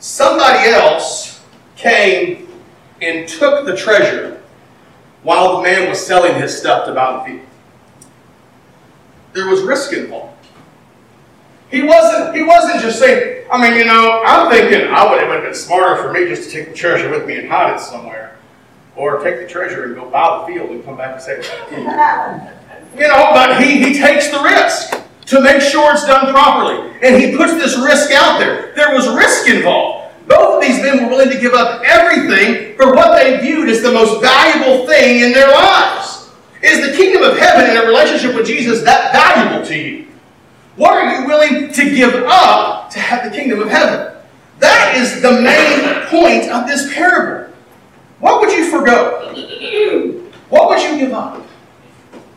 somebody 0.00 0.68
else 0.68 1.42
came 1.76 2.46
and 3.00 3.26
took 3.26 3.64
the 3.64 3.74
treasure 3.74 4.42
while 5.22 5.56
the 5.56 5.62
man 5.62 5.88
was 5.88 6.06
selling 6.06 6.34
his 6.34 6.54
stuff 6.54 6.84
to 6.84 6.92
buy 6.92 7.16
the 7.16 7.24
field? 7.24 7.48
There 9.32 9.48
was 9.48 9.62
risk 9.62 9.94
involved. 9.94 10.39
He 11.70 11.82
wasn't, 11.82 12.34
he 12.34 12.42
wasn't 12.42 12.80
just 12.80 12.98
saying, 12.98 13.46
I 13.50 13.60
mean, 13.60 13.78
you 13.78 13.84
know, 13.84 14.22
I'm 14.26 14.50
thinking 14.50 14.88
I 14.88 15.08
would, 15.08 15.22
would 15.28 15.36
have 15.36 15.44
been 15.44 15.54
smarter 15.54 16.02
for 16.02 16.12
me 16.12 16.26
just 16.26 16.50
to 16.50 16.56
take 16.56 16.68
the 16.70 16.74
treasure 16.74 17.08
with 17.10 17.26
me 17.26 17.38
and 17.38 17.48
hide 17.48 17.74
it 17.74 17.80
somewhere. 17.80 18.36
Or 18.96 19.22
take 19.22 19.38
the 19.38 19.46
treasure 19.46 19.84
and 19.84 19.94
go 19.94 20.10
buy 20.10 20.40
the 20.40 20.52
field 20.52 20.70
and 20.70 20.84
come 20.84 20.96
back 20.96 21.14
and 21.14 21.22
say, 21.22 21.36
you 22.98 23.08
know, 23.08 23.30
but 23.32 23.62
he, 23.62 23.78
he 23.78 23.98
takes 23.98 24.30
the 24.30 24.42
risk 24.42 25.00
to 25.26 25.40
make 25.40 25.62
sure 25.62 25.92
it's 25.92 26.04
done 26.04 26.32
properly. 26.32 26.92
And 27.02 27.22
he 27.22 27.36
puts 27.36 27.54
this 27.54 27.78
risk 27.78 28.10
out 28.10 28.40
there. 28.40 28.74
There 28.74 28.92
was 28.92 29.08
risk 29.08 29.48
involved. 29.48 30.12
Both 30.26 30.56
of 30.56 30.62
these 30.62 30.82
men 30.82 31.04
were 31.04 31.10
willing 31.10 31.30
to 31.30 31.40
give 31.40 31.54
up 31.54 31.82
everything 31.84 32.76
for 32.76 32.94
what 32.94 33.16
they 33.16 33.40
viewed 33.40 33.68
as 33.68 33.80
the 33.80 33.92
most 33.92 34.20
valuable 34.20 34.86
thing 34.86 35.20
in 35.22 35.32
their 35.32 35.50
lives. 35.50 36.30
Is 36.62 36.90
the 36.90 36.96
kingdom 36.96 37.22
of 37.22 37.38
heaven 37.38 37.70
and 37.70 37.78
a 37.78 37.86
relationship 37.86 38.34
with 38.34 38.46
Jesus 38.46 38.82
that 38.82 39.12
valuable 39.12 39.64
to 39.66 39.78
you? 39.78 40.09
What 40.80 40.92
are 40.92 41.20
you 41.20 41.26
willing 41.26 41.70
to 41.74 41.94
give 41.94 42.24
up 42.26 42.88
to 42.92 43.00
have 43.00 43.30
the 43.30 43.36
kingdom 43.36 43.60
of 43.60 43.68
heaven? 43.68 44.16
That 44.60 44.96
is 44.96 45.20
the 45.20 45.32
main 45.42 46.06
point 46.06 46.50
of 46.50 46.66
this 46.66 46.90
parable. 46.94 47.52
What 48.18 48.40
would 48.40 48.50
you 48.50 48.70
forego? 48.70 49.30
What 50.48 50.70
would 50.70 50.80
you 50.80 50.96
give 50.96 51.12
up? 51.12 51.44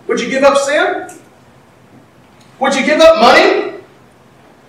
Would 0.07 0.19
you 0.19 0.29
give 0.29 0.43
up 0.43 0.57
sin? 0.57 1.09
Would 2.59 2.75
you 2.75 2.85
give 2.85 2.99
up 2.99 3.21
money? 3.21 3.75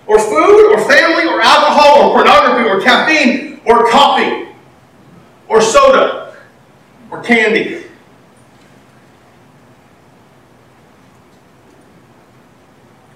Or 0.07 0.19
food? 0.19 0.71
Or 0.71 0.79
family? 0.89 1.25
Or 1.25 1.41
alcohol? 1.41 2.11
Or 2.11 2.13
pornography? 2.13 2.69
Or 2.69 2.79
caffeine? 2.79 3.59
Or 3.65 3.91
coffee? 3.91 4.55
Or 5.49 5.59
soda? 5.59 6.37
Or 7.11 7.21
candy? 7.21 7.85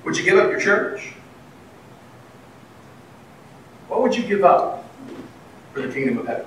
Would 0.10 0.18
you 0.18 0.24
give 0.24 0.40
up 0.40 0.49
church? 0.60 1.14
What 3.88 4.02
would 4.02 4.16
you 4.16 4.24
give 4.24 4.44
up 4.44 4.90
for 5.74 5.82
the 5.82 5.92
kingdom 5.92 6.20
of 6.20 6.28
heaven? 6.28 6.46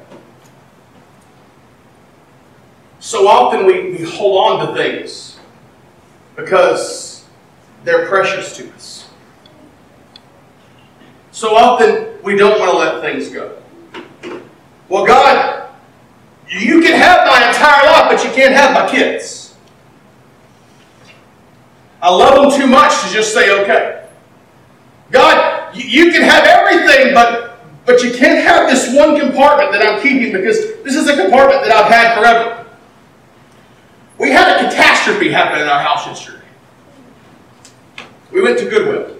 So 3.00 3.26
often 3.26 3.66
we, 3.66 3.90
we 3.92 4.04
hold 4.04 4.60
on 4.60 4.66
to 4.68 4.74
things 4.74 5.38
because 6.36 7.26
they're 7.82 8.06
precious 8.06 8.56
to 8.58 8.72
us. 8.74 9.08
So 11.32 11.56
often 11.56 12.22
we 12.22 12.36
don't 12.36 12.60
want 12.60 12.70
to 12.70 12.78
let 12.78 13.00
things 13.00 13.28
go. 13.28 13.60
Well, 14.88 15.04
God, 15.04 15.68
you 16.48 16.80
can 16.80 16.96
have 16.96 17.26
my 17.26 17.48
entire 17.48 17.86
life, 17.86 18.10
but 18.10 18.24
you 18.24 18.30
can't 18.30 18.54
have 18.54 18.72
my 18.72 18.88
kids. 18.88 19.54
I 22.00 22.10
love 22.14 22.50
them 22.50 22.60
too 22.60 22.66
much 22.66 22.92
to 23.02 23.12
just 23.12 23.32
say, 23.32 23.62
okay. 23.62 24.01
God, 25.12 25.76
you 25.76 26.10
can 26.10 26.22
have 26.22 26.44
everything, 26.44 27.14
but, 27.14 27.62
but 27.84 28.02
you 28.02 28.12
can't 28.12 28.42
have 28.44 28.68
this 28.68 28.94
one 28.96 29.20
compartment 29.20 29.70
that 29.72 29.86
I'm 29.86 30.02
keeping 30.02 30.32
because 30.32 30.58
this 30.82 30.96
is 30.96 31.06
a 31.06 31.22
compartment 31.22 31.62
that 31.62 31.70
I've 31.70 31.92
had 31.92 32.18
forever. 32.18 32.66
We 34.18 34.30
had 34.30 34.56
a 34.56 34.68
catastrophe 34.68 35.30
happen 35.30 35.60
in 35.60 35.68
our 35.68 35.80
house 35.80 36.06
yesterday. 36.06 36.44
We 38.32 38.40
went 38.40 38.58
to 38.60 38.68
Goodwill. 38.68 39.18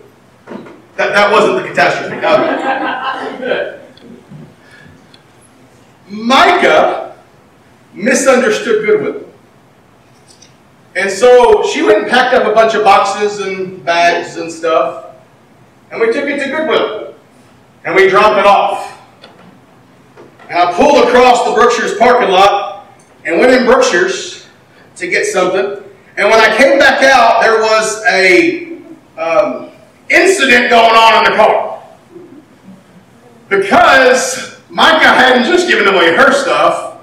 That, 0.97 1.13
that 1.13 1.31
wasn't 1.31 1.63
the 1.63 1.69
catastrophe. 1.69 2.17
Micah 6.09 7.17
misunderstood 7.93 8.87
Goodwill. 8.87 9.29
And 10.95 11.11
so 11.11 11.67
she 11.67 11.83
went 11.83 12.03
and 12.03 12.11
packed 12.11 12.35
up 12.35 12.47
a 12.47 12.55
bunch 12.55 12.75
of 12.75 12.85
boxes 12.85 13.41
and 13.41 13.85
bags 13.85 14.37
and 14.37 14.51
stuff. 14.51 15.12
And 15.93 16.01
we 16.01 16.11
took 16.11 16.25
it 16.25 16.43
to 16.43 16.51
Goodwill. 16.51 17.15
And 17.85 17.95
we 17.95 18.09
dropped 18.09 18.39
it 18.39 18.47
off. 18.47 18.99
And 20.49 20.59
I 20.59 20.73
pulled 20.73 21.07
across 21.07 21.45
the 21.45 21.53
Brookshire's 21.53 21.97
parking 21.99 22.31
lot 22.31 22.87
and 23.25 23.39
went 23.39 23.53
in 23.53 23.67
Brookshire's 23.67 24.49
to 24.97 25.07
get 25.07 25.27
something. 25.27 25.85
And 26.17 26.31
when 26.31 26.41
I 26.41 26.57
came 26.57 26.79
back 26.79 27.03
out, 27.03 27.43
there 27.43 27.61
was 27.61 28.03
a 28.07 28.79
um, 29.19 29.71
incident 30.09 30.71
going 30.71 30.95
on 30.95 31.25
in 31.25 31.31
the 31.31 31.37
car. 31.37 31.83
Because 33.51 34.59
Micah 34.71 35.09
hadn't 35.09 35.45
just 35.45 35.69
given 35.69 35.95
away 35.95 36.15
her 36.15 36.33
stuff, 36.33 37.01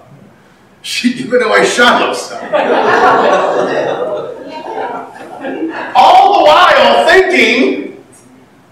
she'd 0.82 1.18
given 1.18 1.44
away 1.44 1.64
Shiloh's 1.64 2.22
stuff. 2.22 2.42
All 5.96 6.40
the 6.40 6.46
while 6.46 7.08
thinking 7.08 7.89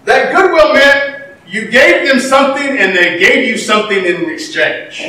that 0.08 0.34
goodwill 0.34 0.74
meant 0.74 1.36
you 1.46 1.70
gave 1.70 2.08
them 2.08 2.20
something 2.20 2.78
and 2.78 2.96
they 2.96 3.18
gave 3.18 3.46
you 3.46 3.56
something 3.56 4.04
in 4.04 4.28
exchange. 4.30 5.00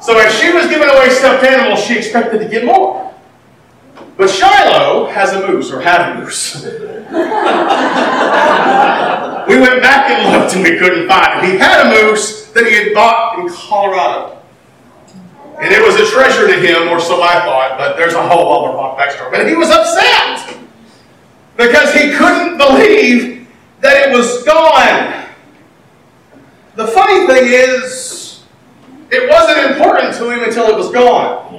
So 0.00 0.18
if 0.18 0.32
she 0.34 0.52
was 0.52 0.66
giving 0.68 0.88
away 0.88 1.08
stuffed 1.10 1.44
animals, 1.44 1.82
she 1.82 1.96
expected 1.96 2.38
to 2.38 2.48
get 2.48 2.64
more. 2.64 3.14
But 4.16 4.30
Shiloh 4.30 5.06
has 5.06 5.32
a 5.32 5.48
moose, 5.48 5.72
or 5.72 5.80
had 5.80 6.12
a 6.12 6.20
moose. 6.20 6.62
we 6.64 6.70
went 9.58 9.82
back 9.82 10.08
and 10.10 10.40
looked 10.40 10.54
and 10.54 10.62
we 10.62 10.78
couldn't 10.78 11.08
find 11.08 11.44
it. 11.44 11.50
He 11.50 11.58
had 11.58 11.86
a 11.86 11.90
moose 12.02 12.46
that 12.52 12.66
he 12.66 12.74
had 12.74 12.94
bought 12.94 13.40
in 13.40 13.48
Colorado. 13.48 14.40
And 15.60 15.72
it 15.72 15.82
was 15.82 15.96
a 15.96 16.06
treasure 16.12 16.46
to 16.46 16.60
him, 16.60 16.88
or 16.88 17.00
so 17.00 17.22
I 17.22 17.40
thought, 17.40 17.76
but 17.78 17.96
there's 17.96 18.14
a 18.14 18.28
whole 18.28 18.66
other 18.66 19.02
backstory. 19.02 19.30
But 19.30 19.48
he 19.48 19.54
was 19.54 19.70
upset 19.70 20.58
because 21.56 21.92
he 21.94 22.10
couldn't 22.10 22.58
believe 22.58 22.93
was 24.14 24.42
gone. 24.44 25.26
The 26.76 26.86
funny 26.88 27.26
thing 27.26 27.44
is, 27.46 28.44
it 29.10 29.28
wasn't 29.28 29.72
important 29.72 30.14
to 30.16 30.30
him 30.30 30.42
until 30.42 30.66
it 30.68 30.76
was 30.76 30.90
gone. 30.90 31.52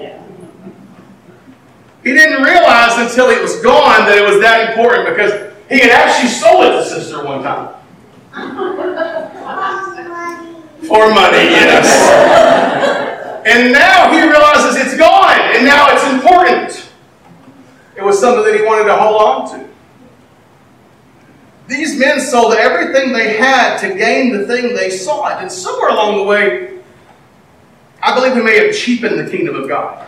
He 2.04 2.14
didn't 2.14 2.44
realize 2.44 2.98
until 3.00 3.30
it 3.30 3.42
was 3.42 3.62
gone 3.62 4.06
that 4.06 4.18
it 4.18 4.26
was 4.26 4.40
that 4.40 4.70
important 4.70 5.10
because 5.10 5.54
he 5.70 5.80
had 5.80 5.90
actually 5.90 6.30
sold 6.30 6.66
it 6.66 6.72
to 6.78 6.86
sister 6.86 7.24
one 7.26 7.42
time. 7.42 7.74
For 10.88 11.10
money, 11.10 11.50
yes. 11.50 11.90
and 13.48 13.72
now 13.72 14.12
he 14.12 14.22
realizes 14.22 14.80
it's 14.80 14.96
gone, 14.98 15.40
and 15.56 15.66
now 15.66 15.88
it's 15.90 16.06
important. 16.14 16.92
It 17.96 18.04
was 18.04 18.20
something 18.20 18.44
that 18.44 18.56
he 18.60 18.64
wanted 18.64 18.84
to 18.84 18.96
hold 18.96 19.22
on 19.22 19.50
to. 19.50 19.65
These 21.68 22.00
men 22.00 22.20
sold 22.20 22.54
everything 22.54 23.12
they 23.12 23.38
had 23.38 23.78
to 23.80 23.96
gain 23.96 24.38
the 24.38 24.46
thing 24.46 24.76
they 24.76 24.90
sought. 24.90 25.42
And 25.42 25.52
somewhere 25.52 25.90
along 25.90 26.18
the 26.18 26.24
way, 26.24 26.80
I 28.04 28.14
believe 28.14 28.36
we 28.36 28.44
may 28.44 28.66
have 28.66 28.76
cheapened 28.76 29.20
the 29.20 29.30
kingdom 29.30 29.56
of 29.56 29.68
God. 29.68 30.08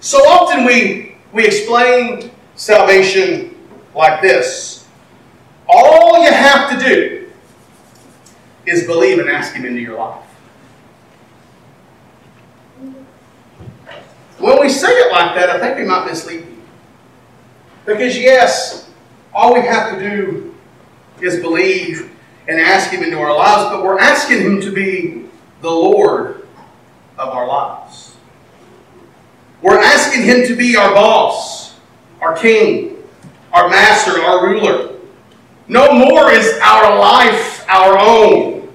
So 0.00 0.18
often 0.18 0.64
we, 0.64 1.16
we 1.32 1.46
explain 1.46 2.30
salvation 2.54 3.54
like 3.94 4.20
this 4.20 4.86
All 5.68 6.22
you 6.22 6.32
have 6.32 6.78
to 6.78 6.84
do 6.84 7.30
is 8.66 8.84
believe 8.84 9.18
and 9.18 9.28
ask 9.28 9.54
Him 9.54 9.64
into 9.64 9.80
your 9.80 9.98
life. 9.98 10.24
When 14.38 14.60
we 14.60 14.68
say 14.68 14.88
it 14.88 15.12
like 15.12 15.34
that, 15.34 15.50
I 15.50 15.58
think 15.58 15.78
we 15.78 15.84
might 15.84 16.06
mislead. 16.06 16.57
Because, 17.86 18.16
yes, 18.16 18.90
all 19.34 19.54
we 19.54 19.60
have 19.60 19.98
to 19.98 20.00
do 20.00 20.54
is 21.20 21.40
believe 21.40 22.14
and 22.48 22.60
ask 22.60 22.90
Him 22.90 23.02
into 23.02 23.18
our 23.18 23.34
lives, 23.34 23.70
but 23.74 23.84
we're 23.84 23.98
asking 23.98 24.40
Him 24.40 24.60
to 24.60 24.70
be 24.70 25.24
the 25.60 25.70
Lord 25.70 26.46
of 27.18 27.28
our 27.28 27.46
lives. 27.46 28.16
We're 29.62 29.80
asking 29.80 30.24
Him 30.24 30.46
to 30.46 30.56
be 30.56 30.76
our 30.76 30.94
boss, 30.94 31.76
our 32.20 32.36
king, 32.36 33.02
our 33.52 33.68
master, 33.68 34.20
our 34.20 34.46
ruler. 34.46 34.94
No 35.66 35.92
more 35.92 36.30
is 36.30 36.58
our 36.62 36.98
life 36.98 37.68
our 37.68 37.98
own. 37.98 38.68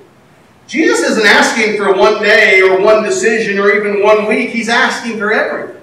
Jesus 0.68 1.00
isn't 1.02 1.26
asking 1.26 1.78
for 1.78 1.94
one 1.94 2.22
day 2.22 2.62
or 2.62 2.82
one 2.82 3.04
decision 3.04 3.60
or 3.60 3.72
even 3.72 4.04
one 4.04 4.28
week. 4.28 4.50
He's 4.50 4.70
asking 4.70 5.18
for 5.18 5.34
everything. 5.34 5.82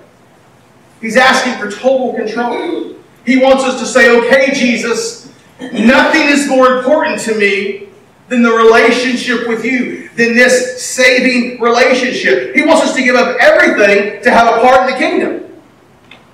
He's 1.00 1.16
asking 1.16 1.54
for 1.54 1.70
total 1.70 2.14
control. 2.14 2.96
He 3.24 3.38
wants 3.38 3.64
us 3.64 3.80
to 3.80 3.86
say, 3.86 4.16
okay, 4.18 4.52
Jesus, 4.52 5.32
nothing 5.60 6.22
is 6.22 6.48
more 6.48 6.78
important 6.78 7.20
to 7.20 7.34
me 7.36 7.88
than 8.28 8.42
the 8.42 8.50
relationship 8.50 9.48
with 9.48 9.64
you, 9.64 10.08
than 10.10 10.34
this 10.34 10.82
saving 10.82 11.60
relationship. 11.60 12.54
He 12.54 12.62
wants 12.62 12.84
us 12.84 12.94
to 12.94 13.02
give 13.02 13.16
up 13.16 13.36
everything 13.40 14.22
to 14.22 14.30
have 14.30 14.56
a 14.56 14.60
part 14.60 14.88
in 14.88 14.94
the 14.94 14.98
kingdom. 14.98 15.60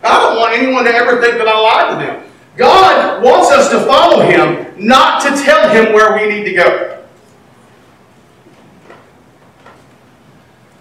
I 0.03 0.21
don't 0.21 0.37
want 0.37 0.53
anyone 0.55 0.85
to 0.85 0.91
ever 0.91 1.21
think 1.21 1.39
that 1.39 1.49
I 1.49 1.59
lied 1.59 1.99
to 1.99 2.07
them. 2.07 2.33
God 2.57 3.23
wants 3.23 3.51
us 3.51 3.71
to 3.71 3.81
follow 3.81 4.23
Him, 4.23 4.75
not 4.79 5.23
to 5.23 5.29
tell 5.43 5.69
Him 5.69 5.93
where 5.93 6.17
we 6.17 6.33
need 6.33 6.45
to 6.45 6.53
go. 6.53 7.05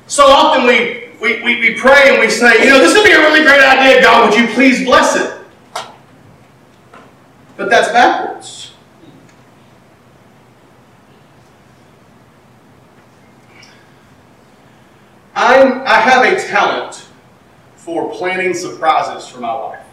So 0.08 0.26
often 0.26 0.68
we, 0.68 1.10
we, 1.20 1.42
we, 1.44 1.60
we 1.60 1.76
pray 1.76 2.12
and 2.12 2.20
we 2.20 2.30
say, 2.30 2.64
you 2.64 2.70
know, 2.70 2.80
this 2.80 2.94
would 2.94 3.04
be 3.04 3.12
a 3.12 3.20
really 3.20 3.44
great 3.44 3.62
idea, 3.62 4.02
God, 4.02 4.30
would 4.30 4.40
you 4.40 4.48
please 4.54 4.86
bless 4.86 5.16
it? 5.16 5.45
But 7.58 7.70
that's 7.70 7.90
backwards. 7.90 8.72
I'm, 15.36 15.82
I 15.86 16.00
have 16.00 16.26
a 16.26 16.40
talent 16.48 17.08
for 17.76 18.12
planning 18.14 18.54
surprises 18.54 19.28
for 19.28 19.40
my 19.40 19.54
wife. 19.54 19.86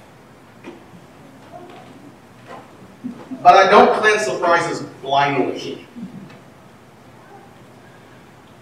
But 3.42 3.57
I 3.57 3.70
don't 3.70 3.98
plan 4.01 4.18
surprises 4.18 4.83
blindly. 5.03 5.87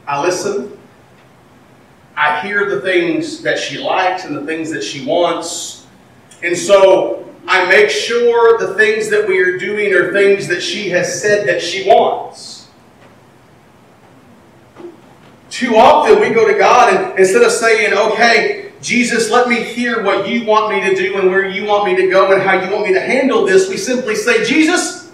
I 0.07 0.21
listen. 0.23 0.79
I 2.17 2.41
hear 2.41 2.69
the 2.69 2.81
things 2.81 3.43
that 3.43 3.59
she 3.59 3.79
likes 3.79 4.25
and 4.25 4.37
the 4.37 4.45
things 4.45 4.71
that 4.71 4.83
she 4.83 5.07
wants. 5.07 5.87
And 6.43 6.57
so 6.57 7.30
I 7.47 7.69
make 7.69 7.91
sure 7.91 8.59
the 8.59 8.75
things 8.75 9.09
that 9.11 9.27
we 9.27 9.39
are 9.39 9.59
doing 9.59 9.93
are 9.93 10.13
things 10.13 10.47
that 10.49 10.63
she 10.63 10.91
has 10.91 11.21
said 11.21 11.49
that 11.49 11.61
she 11.63 11.89
wants. 11.89 12.69
Too 15.51 15.77
often 15.77 16.21
we 16.21 16.31
go 16.31 16.47
to 16.51 16.57
God 16.57 16.95
and 16.95 17.19
instead 17.19 17.43
of 17.43 17.51
saying, 17.51 17.93
okay, 17.93 18.73
Jesus, 18.81 19.31
let 19.31 19.49
me 19.49 19.63
hear 19.63 20.03
what 20.03 20.29
you 20.29 20.45
want 20.47 20.73
me 20.73 20.89
to 20.89 20.95
do 20.95 21.19
and 21.19 21.29
where 21.29 21.47
you 21.47 21.65
want 21.65 21.85
me 21.87 21.97
to 21.97 22.09
go 22.09 22.33
and 22.33 22.41
how 22.41 22.63
you 22.63 22.71
want 22.73 22.87
me 22.87 22.95
to 22.95 23.01
handle 23.01 23.45
this, 23.45 23.69
we 23.69 23.77
simply 23.77 24.15
say, 24.15 24.45
Jesus, 24.45 25.13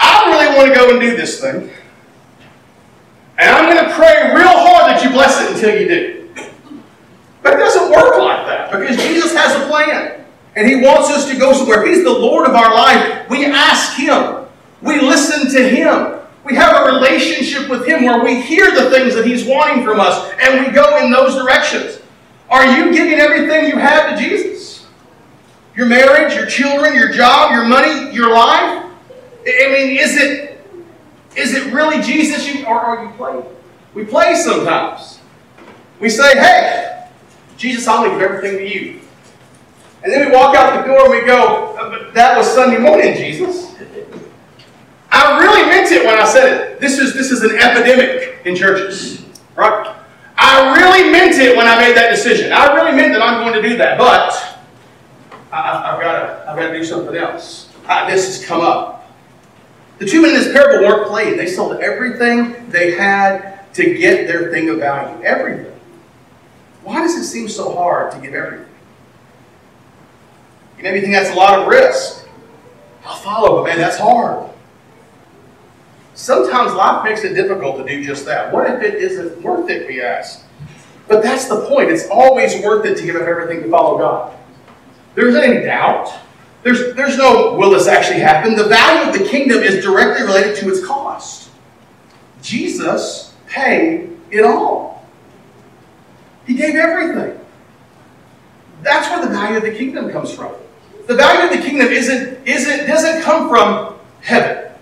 I 0.00 0.30
really 0.30 0.56
want 0.56 0.68
to 0.68 0.74
go 0.74 0.90
and 0.90 1.00
do 1.00 1.16
this 1.16 1.40
thing. 1.40 1.70
And 3.38 3.50
I'm 3.50 3.72
going 3.72 3.84
to 3.84 3.94
pray 3.94 4.34
real 4.34 4.48
hard 4.48 4.90
that 4.90 5.02
you 5.04 5.10
bless 5.10 5.40
it 5.42 5.54
until 5.54 5.80
you 5.80 5.88
do. 5.88 6.50
But 7.42 7.54
it 7.54 7.56
doesn't 7.58 7.90
work 7.90 8.18
like 8.18 8.46
that 8.46 8.70
because 8.72 8.96
Jesus 8.96 9.34
has 9.34 9.54
a 9.62 9.66
plan. 9.68 10.23
And 10.56 10.68
He 10.68 10.76
wants 10.76 11.10
us 11.10 11.30
to 11.30 11.38
go 11.38 11.52
somewhere. 11.52 11.86
He's 11.86 12.04
the 12.04 12.12
Lord 12.12 12.48
of 12.48 12.54
our 12.54 12.74
life. 12.74 13.28
We 13.28 13.44
ask 13.46 13.96
Him, 13.96 14.46
we 14.82 15.00
listen 15.00 15.50
to 15.52 15.68
Him. 15.68 16.20
We 16.44 16.54
have 16.54 16.86
a 16.86 16.92
relationship 16.92 17.68
with 17.68 17.86
Him 17.86 18.04
where 18.04 18.22
we 18.22 18.40
hear 18.40 18.70
the 18.70 18.90
things 18.90 19.14
that 19.14 19.26
He's 19.26 19.44
wanting 19.46 19.84
from 19.84 19.98
us 19.98 20.30
and 20.40 20.64
we 20.64 20.72
go 20.72 21.04
in 21.04 21.10
those 21.10 21.34
directions. 21.34 22.00
Are 22.50 22.76
you 22.76 22.92
giving 22.92 23.14
everything 23.14 23.68
you 23.68 23.78
have 23.78 24.10
to 24.10 24.22
Jesus? 24.22 24.86
Your 25.74 25.86
marriage, 25.86 26.34
your 26.34 26.46
children, 26.46 26.94
your 26.94 27.10
job, 27.10 27.52
your 27.52 27.66
money, 27.66 28.14
your 28.14 28.32
life? 28.32 28.84
I 29.46 29.66
mean, 29.72 29.98
is 29.98 30.16
it 30.16 30.54
is 31.36 31.54
it 31.54 31.72
really 31.72 32.00
Jesus 32.00 32.46
you 32.52 32.64
or 32.64 32.78
are 32.78 33.04
you 33.04 33.10
playing? 33.12 33.44
We 33.92 34.04
play 34.04 34.36
sometimes. 34.36 35.18
We 35.98 36.08
say, 36.08 36.38
hey, 36.38 37.08
Jesus, 37.56 37.88
I'll 37.88 38.08
leave 38.08 38.20
everything 38.20 38.58
to 38.58 38.68
you. 38.68 39.00
And 40.04 40.12
then 40.12 40.28
we 40.28 40.36
walk 40.36 40.54
out 40.54 40.84
the 40.84 40.86
door 40.86 41.06
and 41.06 41.10
we 41.10 41.26
go, 41.26 41.74
uh, 41.76 42.12
that 42.12 42.36
was 42.36 42.46
Sunday 42.46 42.76
morning, 42.76 43.16
Jesus. 43.16 43.74
I 45.10 45.38
really 45.38 45.66
meant 45.66 45.90
it 45.90 46.04
when 46.04 46.14
I 46.14 46.26
said 46.26 46.52
it. 46.52 46.80
This 46.80 46.98
is, 46.98 47.14
this 47.14 47.30
is 47.30 47.42
an 47.42 47.56
epidemic 47.56 48.44
in 48.44 48.54
churches, 48.54 49.24
right? 49.56 49.96
I 50.36 50.76
really 50.76 51.10
meant 51.10 51.36
it 51.36 51.56
when 51.56 51.66
I 51.66 51.78
made 51.78 51.96
that 51.96 52.10
decision. 52.10 52.52
I 52.52 52.74
really 52.74 52.94
meant 52.94 53.14
that 53.14 53.22
I'm 53.22 53.40
going 53.40 53.54
to 53.62 53.66
do 53.66 53.78
that, 53.78 53.96
but 53.96 54.30
I, 55.50 55.92
have 55.92 56.00
got 56.00 56.12
to, 56.18 56.50
I've 56.50 56.56
got 56.58 56.68
to 56.68 56.78
do 56.78 56.84
something 56.84 57.16
else. 57.16 57.70
I, 57.88 58.10
this 58.10 58.26
has 58.26 58.46
come 58.46 58.60
up. 58.60 59.10
The 59.98 60.06
two 60.06 60.20
men 60.20 60.32
in 60.32 60.36
this 60.36 60.52
parable 60.52 60.86
weren't 60.86 61.08
played. 61.08 61.38
They 61.38 61.46
sold 61.46 61.76
everything 61.80 62.68
they 62.68 62.92
had 62.92 63.72
to 63.72 63.94
get 63.94 64.26
their 64.26 64.50
thing 64.50 64.68
of 64.68 64.80
value. 64.80 65.22
Everything. 65.24 65.72
Why 66.82 67.00
does 67.00 67.14
it 67.14 67.24
seem 67.24 67.48
so 67.48 67.74
hard 67.74 68.12
to 68.12 68.20
give 68.20 68.34
everything? 68.34 68.73
You 70.84 70.90
maybe 70.90 71.00
think 71.00 71.14
that's 71.14 71.30
a 71.30 71.34
lot 71.34 71.58
of 71.58 71.66
risk. 71.66 72.26
I'll 73.06 73.16
follow, 73.16 73.56
but 73.56 73.68
man, 73.68 73.78
that's 73.78 73.96
hard. 73.96 74.50
Sometimes 76.12 76.74
life 76.74 77.02
makes 77.02 77.24
it 77.24 77.32
difficult 77.32 77.78
to 77.78 77.84
do 77.88 78.04
just 78.04 78.26
that. 78.26 78.52
What 78.52 78.70
if 78.70 78.82
it 78.82 78.96
isn't 78.96 79.40
worth 79.40 79.70
it, 79.70 79.88
we 79.88 80.02
ask? 80.02 80.44
But 81.08 81.22
that's 81.22 81.46
the 81.46 81.64
point. 81.68 81.88
It's 81.88 82.06
always 82.10 82.62
worth 82.62 82.84
it 82.84 82.98
to 82.98 83.06
give 83.06 83.16
up 83.16 83.22
everything 83.22 83.62
to 83.62 83.70
follow 83.70 83.96
God. 83.96 84.36
There 85.14 85.26
isn't 85.26 85.42
any 85.42 85.64
doubt. 85.64 86.12
There's, 86.62 86.94
there's 86.94 87.16
no, 87.16 87.54
will 87.54 87.70
this 87.70 87.86
actually 87.86 88.20
happen? 88.20 88.54
The 88.54 88.64
value 88.64 89.10
of 89.10 89.18
the 89.18 89.26
kingdom 89.26 89.62
is 89.62 89.82
directly 89.82 90.26
related 90.26 90.54
to 90.56 90.68
its 90.68 90.84
cost. 90.84 91.50
Jesus 92.42 93.32
paid 93.46 94.14
it 94.30 94.44
all. 94.44 95.08
He 96.46 96.52
gave 96.52 96.74
everything. 96.74 97.40
That's 98.82 99.08
where 99.08 99.26
the 99.26 99.32
value 99.32 99.56
of 99.56 99.62
the 99.62 99.74
kingdom 99.74 100.10
comes 100.12 100.30
from. 100.30 100.54
The 101.06 101.14
value 101.14 101.50
of 101.50 101.56
the 101.56 101.62
kingdom 101.62 101.88
isn't, 101.88 102.46
isn't, 102.46 102.86
doesn't 102.86 103.22
come 103.22 103.48
from 103.48 103.96
heaven. 104.22 104.72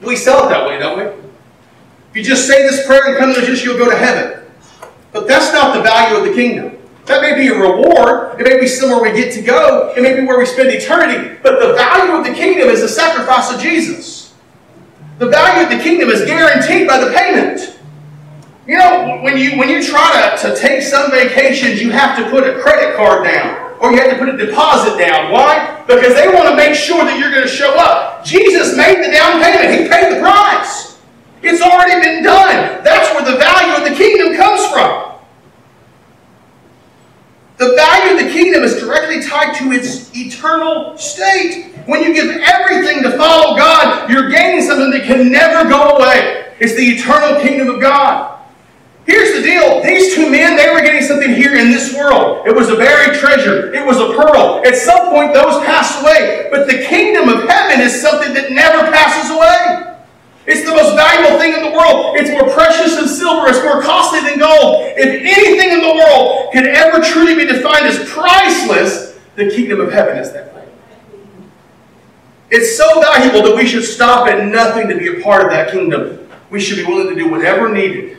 We 0.00 0.16
sell 0.16 0.46
it 0.46 0.50
that 0.50 0.66
way, 0.66 0.78
don't 0.78 0.98
we? 0.98 1.04
If 1.04 2.16
you 2.16 2.22
just 2.22 2.46
say 2.46 2.62
this 2.62 2.86
prayer 2.86 3.08
and 3.08 3.18
come 3.18 3.34
to 3.34 3.40
Jesus, 3.40 3.64
you'll 3.64 3.76
go 3.76 3.90
to 3.90 3.96
heaven. 3.96 4.44
But 5.12 5.28
that's 5.28 5.52
not 5.52 5.76
the 5.76 5.82
value 5.82 6.18
of 6.18 6.24
the 6.24 6.32
kingdom. 6.32 6.78
That 7.04 7.20
may 7.20 7.34
be 7.34 7.48
a 7.48 7.54
reward. 7.54 8.40
It 8.40 8.44
may 8.44 8.60
be 8.60 8.66
somewhere 8.66 9.02
we 9.02 9.18
get 9.18 9.32
to 9.34 9.42
go. 9.42 9.92
It 9.96 10.02
may 10.02 10.18
be 10.18 10.26
where 10.26 10.38
we 10.38 10.46
spend 10.46 10.70
eternity. 10.70 11.38
But 11.42 11.60
the 11.60 11.74
value 11.74 12.12
of 12.12 12.24
the 12.24 12.32
kingdom 12.32 12.68
is 12.68 12.80
the 12.80 12.88
sacrifice 12.88 13.52
of 13.52 13.60
Jesus. 13.60 14.34
The 15.18 15.26
value 15.26 15.64
of 15.64 15.76
the 15.76 15.82
kingdom 15.82 16.10
is 16.10 16.24
guaranteed 16.24 16.86
by 16.86 16.98
the 17.02 17.10
payment. 17.12 17.78
You 18.66 18.78
know, 18.78 19.18
when 19.22 19.38
you 19.38 19.58
when 19.58 19.70
you 19.70 19.82
try 19.82 20.36
to, 20.36 20.48
to 20.48 20.56
take 20.56 20.82
some 20.82 21.10
vacations, 21.10 21.80
you 21.80 21.90
have 21.90 22.16
to 22.18 22.30
put 22.30 22.44
a 22.44 22.60
credit 22.60 22.94
card 22.96 23.24
down 23.24 23.67
or 23.80 23.92
you 23.92 23.98
have 23.98 24.10
to 24.10 24.18
put 24.18 24.28
a 24.28 24.36
deposit 24.36 24.98
down. 24.98 25.32
Why? 25.32 25.84
Because 25.86 26.14
they 26.14 26.28
want 26.28 26.48
to 26.48 26.56
make 26.56 26.74
sure 26.74 27.04
that 27.04 27.18
you're 27.18 27.30
going 27.30 27.42
to 27.42 27.48
show 27.48 27.74
up. 27.78 28.24
Jesus 28.24 28.76
made 28.76 28.98
the 29.04 29.10
down 29.10 29.42
payment, 29.42 29.70
He 29.70 29.88
paid 29.88 30.14
the 30.14 30.20
price. 30.20 30.98
It's 31.42 31.62
already 31.62 32.00
been 32.04 32.24
done. 32.24 32.82
That's 32.82 33.14
where 33.14 33.24
the 33.24 33.38
value 33.38 33.84
of 33.84 33.88
the 33.88 33.96
kingdom 33.96 34.36
comes 34.36 34.66
from. 34.66 35.14
The 37.58 37.74
value 37.74 38.18
of 38.18 38.24
the 38.24 38.32
kingdom 38.32 38.62
is 38.62 38.76
directly 38.76 39.22
tied 39.22 39.56
to 39.58 39.72
its 39.72 40.16
eternal 40.16 40.96
state. 40.96 41.74
When 41.86 42.02
you 42.02 42.14
give 42.14 42.30
everything 42.42 43.02
to 43.02 43.16
follow 43.16 43.56
God, 43.56 44.10
you're 44.10 44.30
gaining 44.30 44.62
something 44.62 44.90
that 44.90 45.04
can 45.04 45.32
never 45.32 45.68
go 45.68 45.96
away. 45.96 46.52
It's 46.60 46.74
the 46.74 46.82
eternal 46.82 47.40
kingdom 47.40 47.68
of 47.68 47.80
God. 47.80 48.37
Here's 49.08 49.34
the 49.34 49.40
deal. 49.40 49.82
These 49.82 50.14
two 50.14 50.30
men, 50.30 50.54
they 50.54 50.68
were 50.68 50.82
getting 50.82 51.00
something 51.00 51.32
here 51.32 51.56
in 51.56 51.70
this 51.70 51.94
world. 51.94 52.46
It 52.46 52.54
was 52.54 52.68
a 52.68 52.76
buried 52.76 53.18
treasure. 53.18 53.72
It 53.72 53.84
was 53.84 53.96
a 53.96 54.12
pearl. 54.12 54.60
At 54.66 54.76
some 54.76 55.08
point, 55.08 55.32
those 55.32 55.64
passed 55.64 56.02
away. 56.02 56.48
But 56.50 56.66
the 56.66 56.84
kingdom 56.84 57.30
of 57.30 57.48
heaven 57.48 57.80
is 57.80 57.98
something 58.02 58.34
that 58.34 58.52
never 58.52 58.92
passes 58.92 59.30
away. 59.30 59.96
It's 60.44 60.68
the 60.68 60.76
most 60.76 60.94
valuable 60.94 61.38
thing 61.40 61.54
in 61.54 61.62
the 61.64 61.74
world. 61.74 62.16
It's 62.18 62.28
more 62.28 62.52
precious 62.52 62.96
than 62.96 63.08
silver. 63.08 63.48
It's 63.48 63.64
more 63.64 63.80
costly 63.80 64.20
than 64.28 64.38
gold. 64.38 64.92
If 64.98 65.08
anything 65.08 65.72
in 65.72 65.80
the 65.80 65.94
world 66.04 66.52
can 66.52 66.66
ever 66.66 67.02
truly 67.02 67.34
be 67.34 67.46
defined 67.46 67.86
as 67.86 68.06
priceless, 68.10 69.18
the 69.36 69.48
kingdom 69.48 69.80
of 69.80 69.90
heaven 69.90 70.18
is 70.18 70.34
that 70.34 70.54
way. 70.54 70.68
It's 72.50 72.76
so 72.76 73.00
valuable 73.00 73.40
that 73.48 73.56
we 73.56 73.66
should 73.66 73.84
stop 73.84 74.28
at 74.28 74.44
nothing 74.44 74.86
to 74.88 74.98
be 74.98 75.18
a 75.18 75.22
part 75.22 75.44
of 75.44 75.50
that 75.50 75.70
kingdom. 75.70 76.28
We 76.50 76.60
should 76.60 76.76
be 76.76 76.84
willing 76.84 77.08
to 77.08 77.14
do 77.14 77.30
whatever 77.30 77.72
needed 77.72 78.17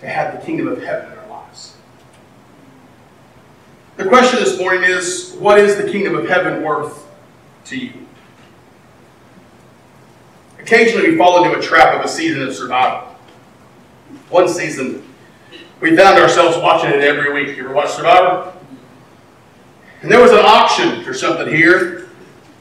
to 0.00 0.06
have 0.06 0.38
the 0.38 0.46
kingdom 0.46 0.68
of 0.68 0.82
heaven 0.82 1.12
in 1.12 1.18
our 1.18 1.28
lives. 1.28 1.76
The 3.96 4.04
question 4.04 4.38
this 4.38 4.58
morning 4.58 4.84
is 4.84 5.34
what 5.38 5.58
is 5.58 5.76
the 5.76 5.90
kingdom 5.90 6.14
of 6.14 6.28
heaven 6.28 6.62
worth 6.62 7.06
to 7.66 7.76
you? 7.76 7.92
Occasionally, 10.58 11.10
we 11.10 11.16
fall 11.16 11.42
into 11.42 11.58
a 11.58 11.62
trap 11.62 11.98
of 11.98 12.04
a 12.04 12.08
season 12.08 12.42
of 12.42 12.54
survival. 12.54 13.14
One 14.28 14.48
season, 14.48 15.02
we 15.80 15.96
found 15.96 16.18
ourselves 16.18 16.58
watching 16.58 16.90
it 16.90 17.00
every 17.00 17.32
week. 17.32 17.56
You 17.56 17.64
ever 17.64 17.74
watch 17.74 17.90
Survivor? 17.90 18.52
And 20.02 20.10
there 20.10 20.20
was 20.20 20.30
an 20.30 20.40
auction 20.40 21.02
for 21.04 21.14
something 21.14 21.48
here. 21.48 22.08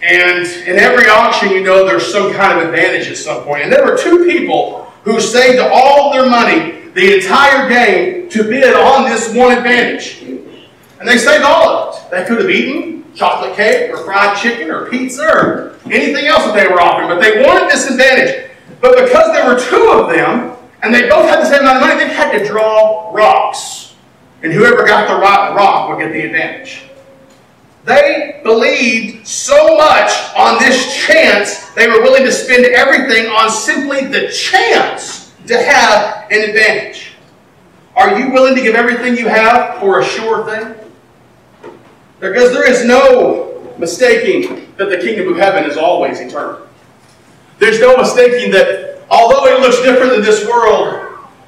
And 0.02 0.46
in 0.68 0.78
every 0.78 1.10
auction, 1.10 1.50
you 1.50 1.64
know 1.64 1.86
there's 1.86 2.12
some 2.12 2.32
kind 2.34 2.60
of 2.60 2.68
advantage 2.68 3.10
at 3.10 3.18
some 3.18 3.44
point. 3.44 3.64
And 3.64 3.72
there 3.72 3.86
were 3.86 3.98
two 3.98 4.26
people 4.26 4.84
who 5.04 5.20
saved 5.20 5.60
all 5.60 6.14
their 6.14 6.30
money 6.30 6.77
the 6.98 7.16
entire 7.16 7.70
game 7.70 8.28
to 8.28 8.44
bid 8.44 8.76
on 8.76 9.08
this 9.08 9.32
one 9.32 9.56
advantage. 9.56 10.24
And 10.24 11.08
they 11.08 11.20
saved 11.20 11.44
all 11.44 11.70
of 11.70 11.96
it. 11.96 12.10
They 12.10 12.26
could 12.26 12.40
have 12.40 12.50
eaten 12.50 13.14
chocolate 13.14 13.56
cake 13.56 13.92
or 13.92 13.98
fried 13.98 14.36
chicken 14.36 14.72
or 14.72 14.90
pizza 14.90 15.22
or 15.24 15.76
anything 15.86 16.26
else 16.26 16.46
that 16.46 16.56
they 16.56 16.68
were 16.68 16.82
offering, 16.82 17.08
but 17.08 17.22
they 17.22 17.46
wanted 17.46 17.70
this 17.70 17.88
advantage. 17.88 18.50
But 18.82 19.06
because 19.06 19.32
there 19.32 19.46
were 19.46 19.60
two 19.60 19.92
of 19.92 20.10
them, 20.10 20.58
and 20.82 20.92
they 20.92 21.08
both 21.08 21.30
had 21.30 21.40
the 21.40 21.46
same 21.46 21.60
amount 21.60 21.78
of 21.78 21.88
money, 21.88 22.04
they 22.04 22.12
had 22.12 22.36
to 22.36 22.44
draw 22.48 23.12
rocks. 23.14 23.94
And 24.42 24.52
whoever 24.52 24.84
got 24.84 25.08
the 25.08 25.22
right 25.22 25.56
rock 25.56 25.90
would 25.90 26.00
get 26.00 26.14
the 26.14 26.26
advantage. 26.26 26.82
They 27.86 28.42
believed 28.44 29.28
so 29.28 29.78
much 29.78 30.12
on 30.36 30.58
this 30.58 30.96
chance, 30.96 31.70
they 31.76 31.88
were 31.88 32.02
willing 32.02 32.24
to 32.24 32.32
spend 32.32 32.66
everything 32.66 33.28
on 33.28 33.52
simply 33.52 34.06
the 34.06 34.30
chance 34.30 35.27
to 35.48 35.58
have 35.58 36.30
an 36.32 36.50
advantage. 36.50 37.14
Are 37.96 38.20
you 38.20 38.32
willing 38.32 38.56
to 38.56 38.62
give 38.62 38.76
everything 38.76 39.18
you 39.18 39.28
have 39.28 39.80
for 39.80 40.00
a 40.00 40.06
sure 40.06 40.46
thing? 40.46 40.76
Because 42.20 42.52
there 42.52 42.70
is 42.70 42.86
no 42.86 43.74
mistaking 43.78 44.72
that 44.78 44.90
the 44.90 44.98
kingdom 44.98 45.32
of 45.32 45.38
heaven 45.38 45.64
is 45.64 45.78
always 45.78 46.20
eternal. 46.20 46.68
There's 47.60 47.80
no 47.80 47.98
mistaking 47.98 48.52
that 48.52 49.02
although 49.10 49.46
it 49.46 49.62
looks 49.62 49.82
different 49.82 50.12
than 50.12 50.22
this 50.22 50.48
world, 50.48 51.04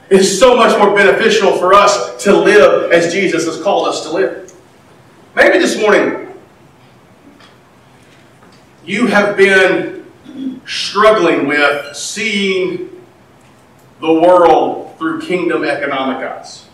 it's 0.09 0.39
so 0.39 0.55
much 0.55 0.77
more 0.79 0.95
beneficial 0.95 1.57
for 1.57 1.73
us 1.73 2.23
to 2.23 2.35
live 2.35 2.91
as 2.91 3.13
Jesus 3.13 3.45
has 3.45 3.61
called 3.61 3.87
us 3.87 4.03
to 4.03 4.11
live. 4.11 4.53
Maybe 5.35 5.59
this 5.59 5.79
morning 5.79 6.33
you 8.83 9.05
have 9.05 9.37
been 9.37 10.05
struggling 10.65 11.47
with 11.47 11.95
seeing 11.95 12.88
the 13.99 14.13
world 14.13 14.97
through 14.97 15.21
kingdom 15.21 15.63
economic 15.63 16.17
eyes. 16.17 16.67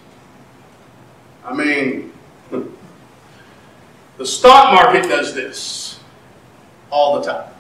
I 1.44 1.54
mean, 1.54 2.12
the 4.18 4.26
stock 4.26 4.74
market 4.74 5.08
does 5.10 5.34
this 5.34 6.00
all 6.90 7.20
the 7.20 7.32
time. 7.32 7.52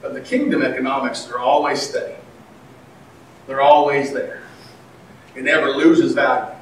But 0.00 0.14
the 0.14 0.20
kingdom 0.20 0.62
economics, 0.62 1.24
they're 1.24 1.38
always 1.38 1.80
steady. 1.80 2.16
They're 3.46 3.60
always 3.60 4.12
there. 4.12 4.42
It 5.34 5.44
never 5.44 5.70
loses 5.70 6.12
value. 6.12 6.54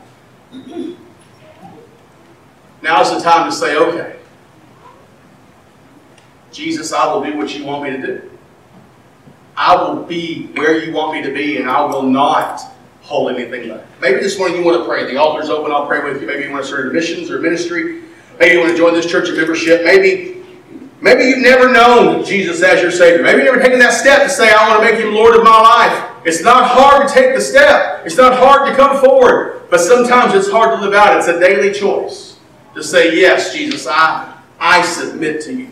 Now's 2.82 3.12
the 3.14 3.20
time 3.20 3.50
to 3.50 3.54
say, 3.54 3.76
okay, 3.76 4.16
Jesus, 6.52 6.92
I 6.92 7.12
will 7.12 7.22
do 7.22 7.36
what 7.36 7.56
you 7.56 7.64
want 7.64 7.84
me 7.84 7.90
to 7.90 8.06
do. 8.06 8.30
I 9.60 9.74
will 9.74 10.04
be 10.04 10.46
where 10.54 10.82
you 10.82 10.90
want 10.90 11.12
me 11.12 11.22
to 11.22 11.34
be, 11.34 11.58
and 11.58 11.68
I 11.68 11.84
will 11.84 12.02
not 12.02 12.62
hold 13.02 13.30
anything 13.30 13.68
back. 13.68 13.84
Maybe 14.00 14.18
this 14.18 14.38
morning 14.38 14.56
you 14.56 14.64
want 14.64 14.78
to 14.78 14.88
pray. 14.88 15.04
The 15.04 15.18
altar's 15.18 15.50
open. 15.50 15.70
I'll 15.70 15.86
pray 15.86 16.02
with 16.02 16.22
you. 16.22 16.26
Maybe 16.26 16.44
you 16.44 16.50
want 16.50 16.64
to 16.64 16.70
serve 16.70 16.94
missions 16.94 17.30
or 17.30 17.40
ministry. 17.40 18.00
Maybe 18.38 18.54
you 18.54 18.60
want 18.60 18.70
to 18.70 18.76
join 18.78 18.94
this 18.94 19.04
church 19.04 19.28
of 19.28 19.36
membership. 19.36 19.84
Maybe, 19.84 20.42
maybe 21.02 21.24
you've 21.24 21.42
never 21.42 21.70
known 21.70 22.24
Jesus 22.24 22.62
as 22.62 22.80
your 22.80 22.90
Savior. 22.90 23.22
Maybe 23.22 23.42
you've 23.42 23.52
never 23.52 23.62
taken 23.62 23.78
that 23.80 23.92
step 23.92 24.22
to 24.22 24.30
say, 24.30 24.50
I 24.50 24.66
want 24.66 24.82
to 24.82 24.90
make 24.90 24.98
Him 24.98 25.12
Lord 25.12 25.36
of 25.36 25.44
my 25.44 25.60
life. 25.60 26.10
It's 26.24 26.42
not 26.42 26.66
hard 26.66 27.06
to 27.06 27.12
take 27.12 27.34
the 27.34 27.40
step. 27.42 28.06
It's 28.06 28.16
not 28.16 28.38
hard 28.38 28.66
to 28.66 28.74
come 28.74 28.98
forward. 29.04 29.64
But 29.68 29.80
sometimes 29.80 30.32
it's 30.32 30.50
hard 30.50 30.78
to 30.78 30.82
live 30.82 30.94
out. 30.94 31.18
It's 31.18 31.28
a 31.28 31.38
daily 31.38 31.74
choice 31.74 32.38
to 32.74 32.82
say, 32.82 33.20
Yes, 33.20 33.52
Jesus, 33.52 33.86
I, 33.86 34.40
I 34.58 34.80
submit 34.80 35.42
to 35.42 35.52
you. 35.52 35.70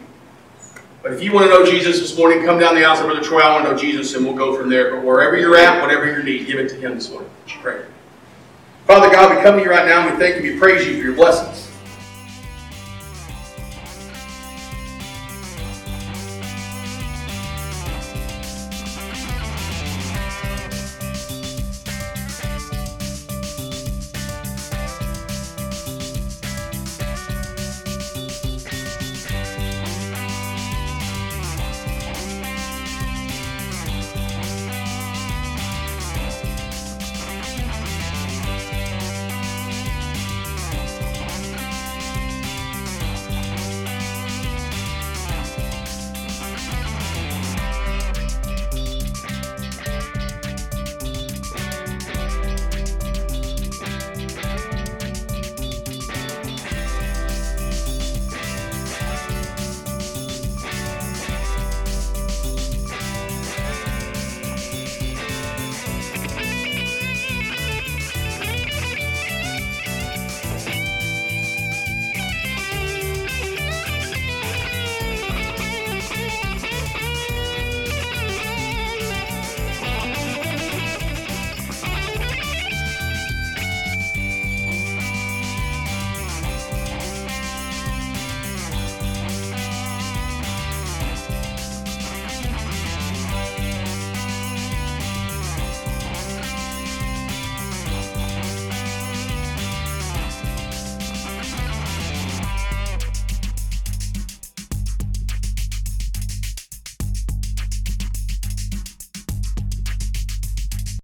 But 1.08 1.16
if 1.16 1.22
you 1.22 1.32
want 1.32 1.46
to 1.46 1.48
know 1.48 1.64
Jesus 1.64 2.00
this 2.00 2.18
morning, 2.18 2.44
come 2.44 2.58
down 2.58 2.74
the 2.74 2.84
aisle, 2.84 2.94
say, 2.94 3.02
Brother 3.04 3.22
Troy, 3.22 3.40
I 3.40 3.50
want 3.50 3.64
to 3.64 3.72
know 3.72 3.78
Jesus, 3.78 4.14
and 4.14 4.26
we'll 4.26 4.34
go 4.34 4.54
from 4.54 4.68
there. 4.68 4.94
But 4.94 5.02
wherever 5.02 5.38
you're 5.38 5.56
at, 5.56 5.80
whatever 5.80 6.04
your 6.04 6.22
need, 6.22 6.46
give 6.46 6.58
it 6.58 6.68
to 6.68 6.74
Him 6.74 6.96
this 6.96 7.08
morning. 7.10 7.30
Pray. 7.62 7.82
Father 8.86 9.10
God, 9.10 9.34
we 9.34 9.42
come 9.42 9.56
to 9.56 9.62
you 9.62 9.70
right 9.70 9.86
now 9.86 10.06
and 10.06 10.12
we 10.12 10.22
thank 10.22 10.44
you, 10.44 10.52
we 10.52 10.58
praise 10.58 10.86
you 10.86 10.98
for 10.98 11.06
your 11.06 11.14
blessings. 11.14 11.67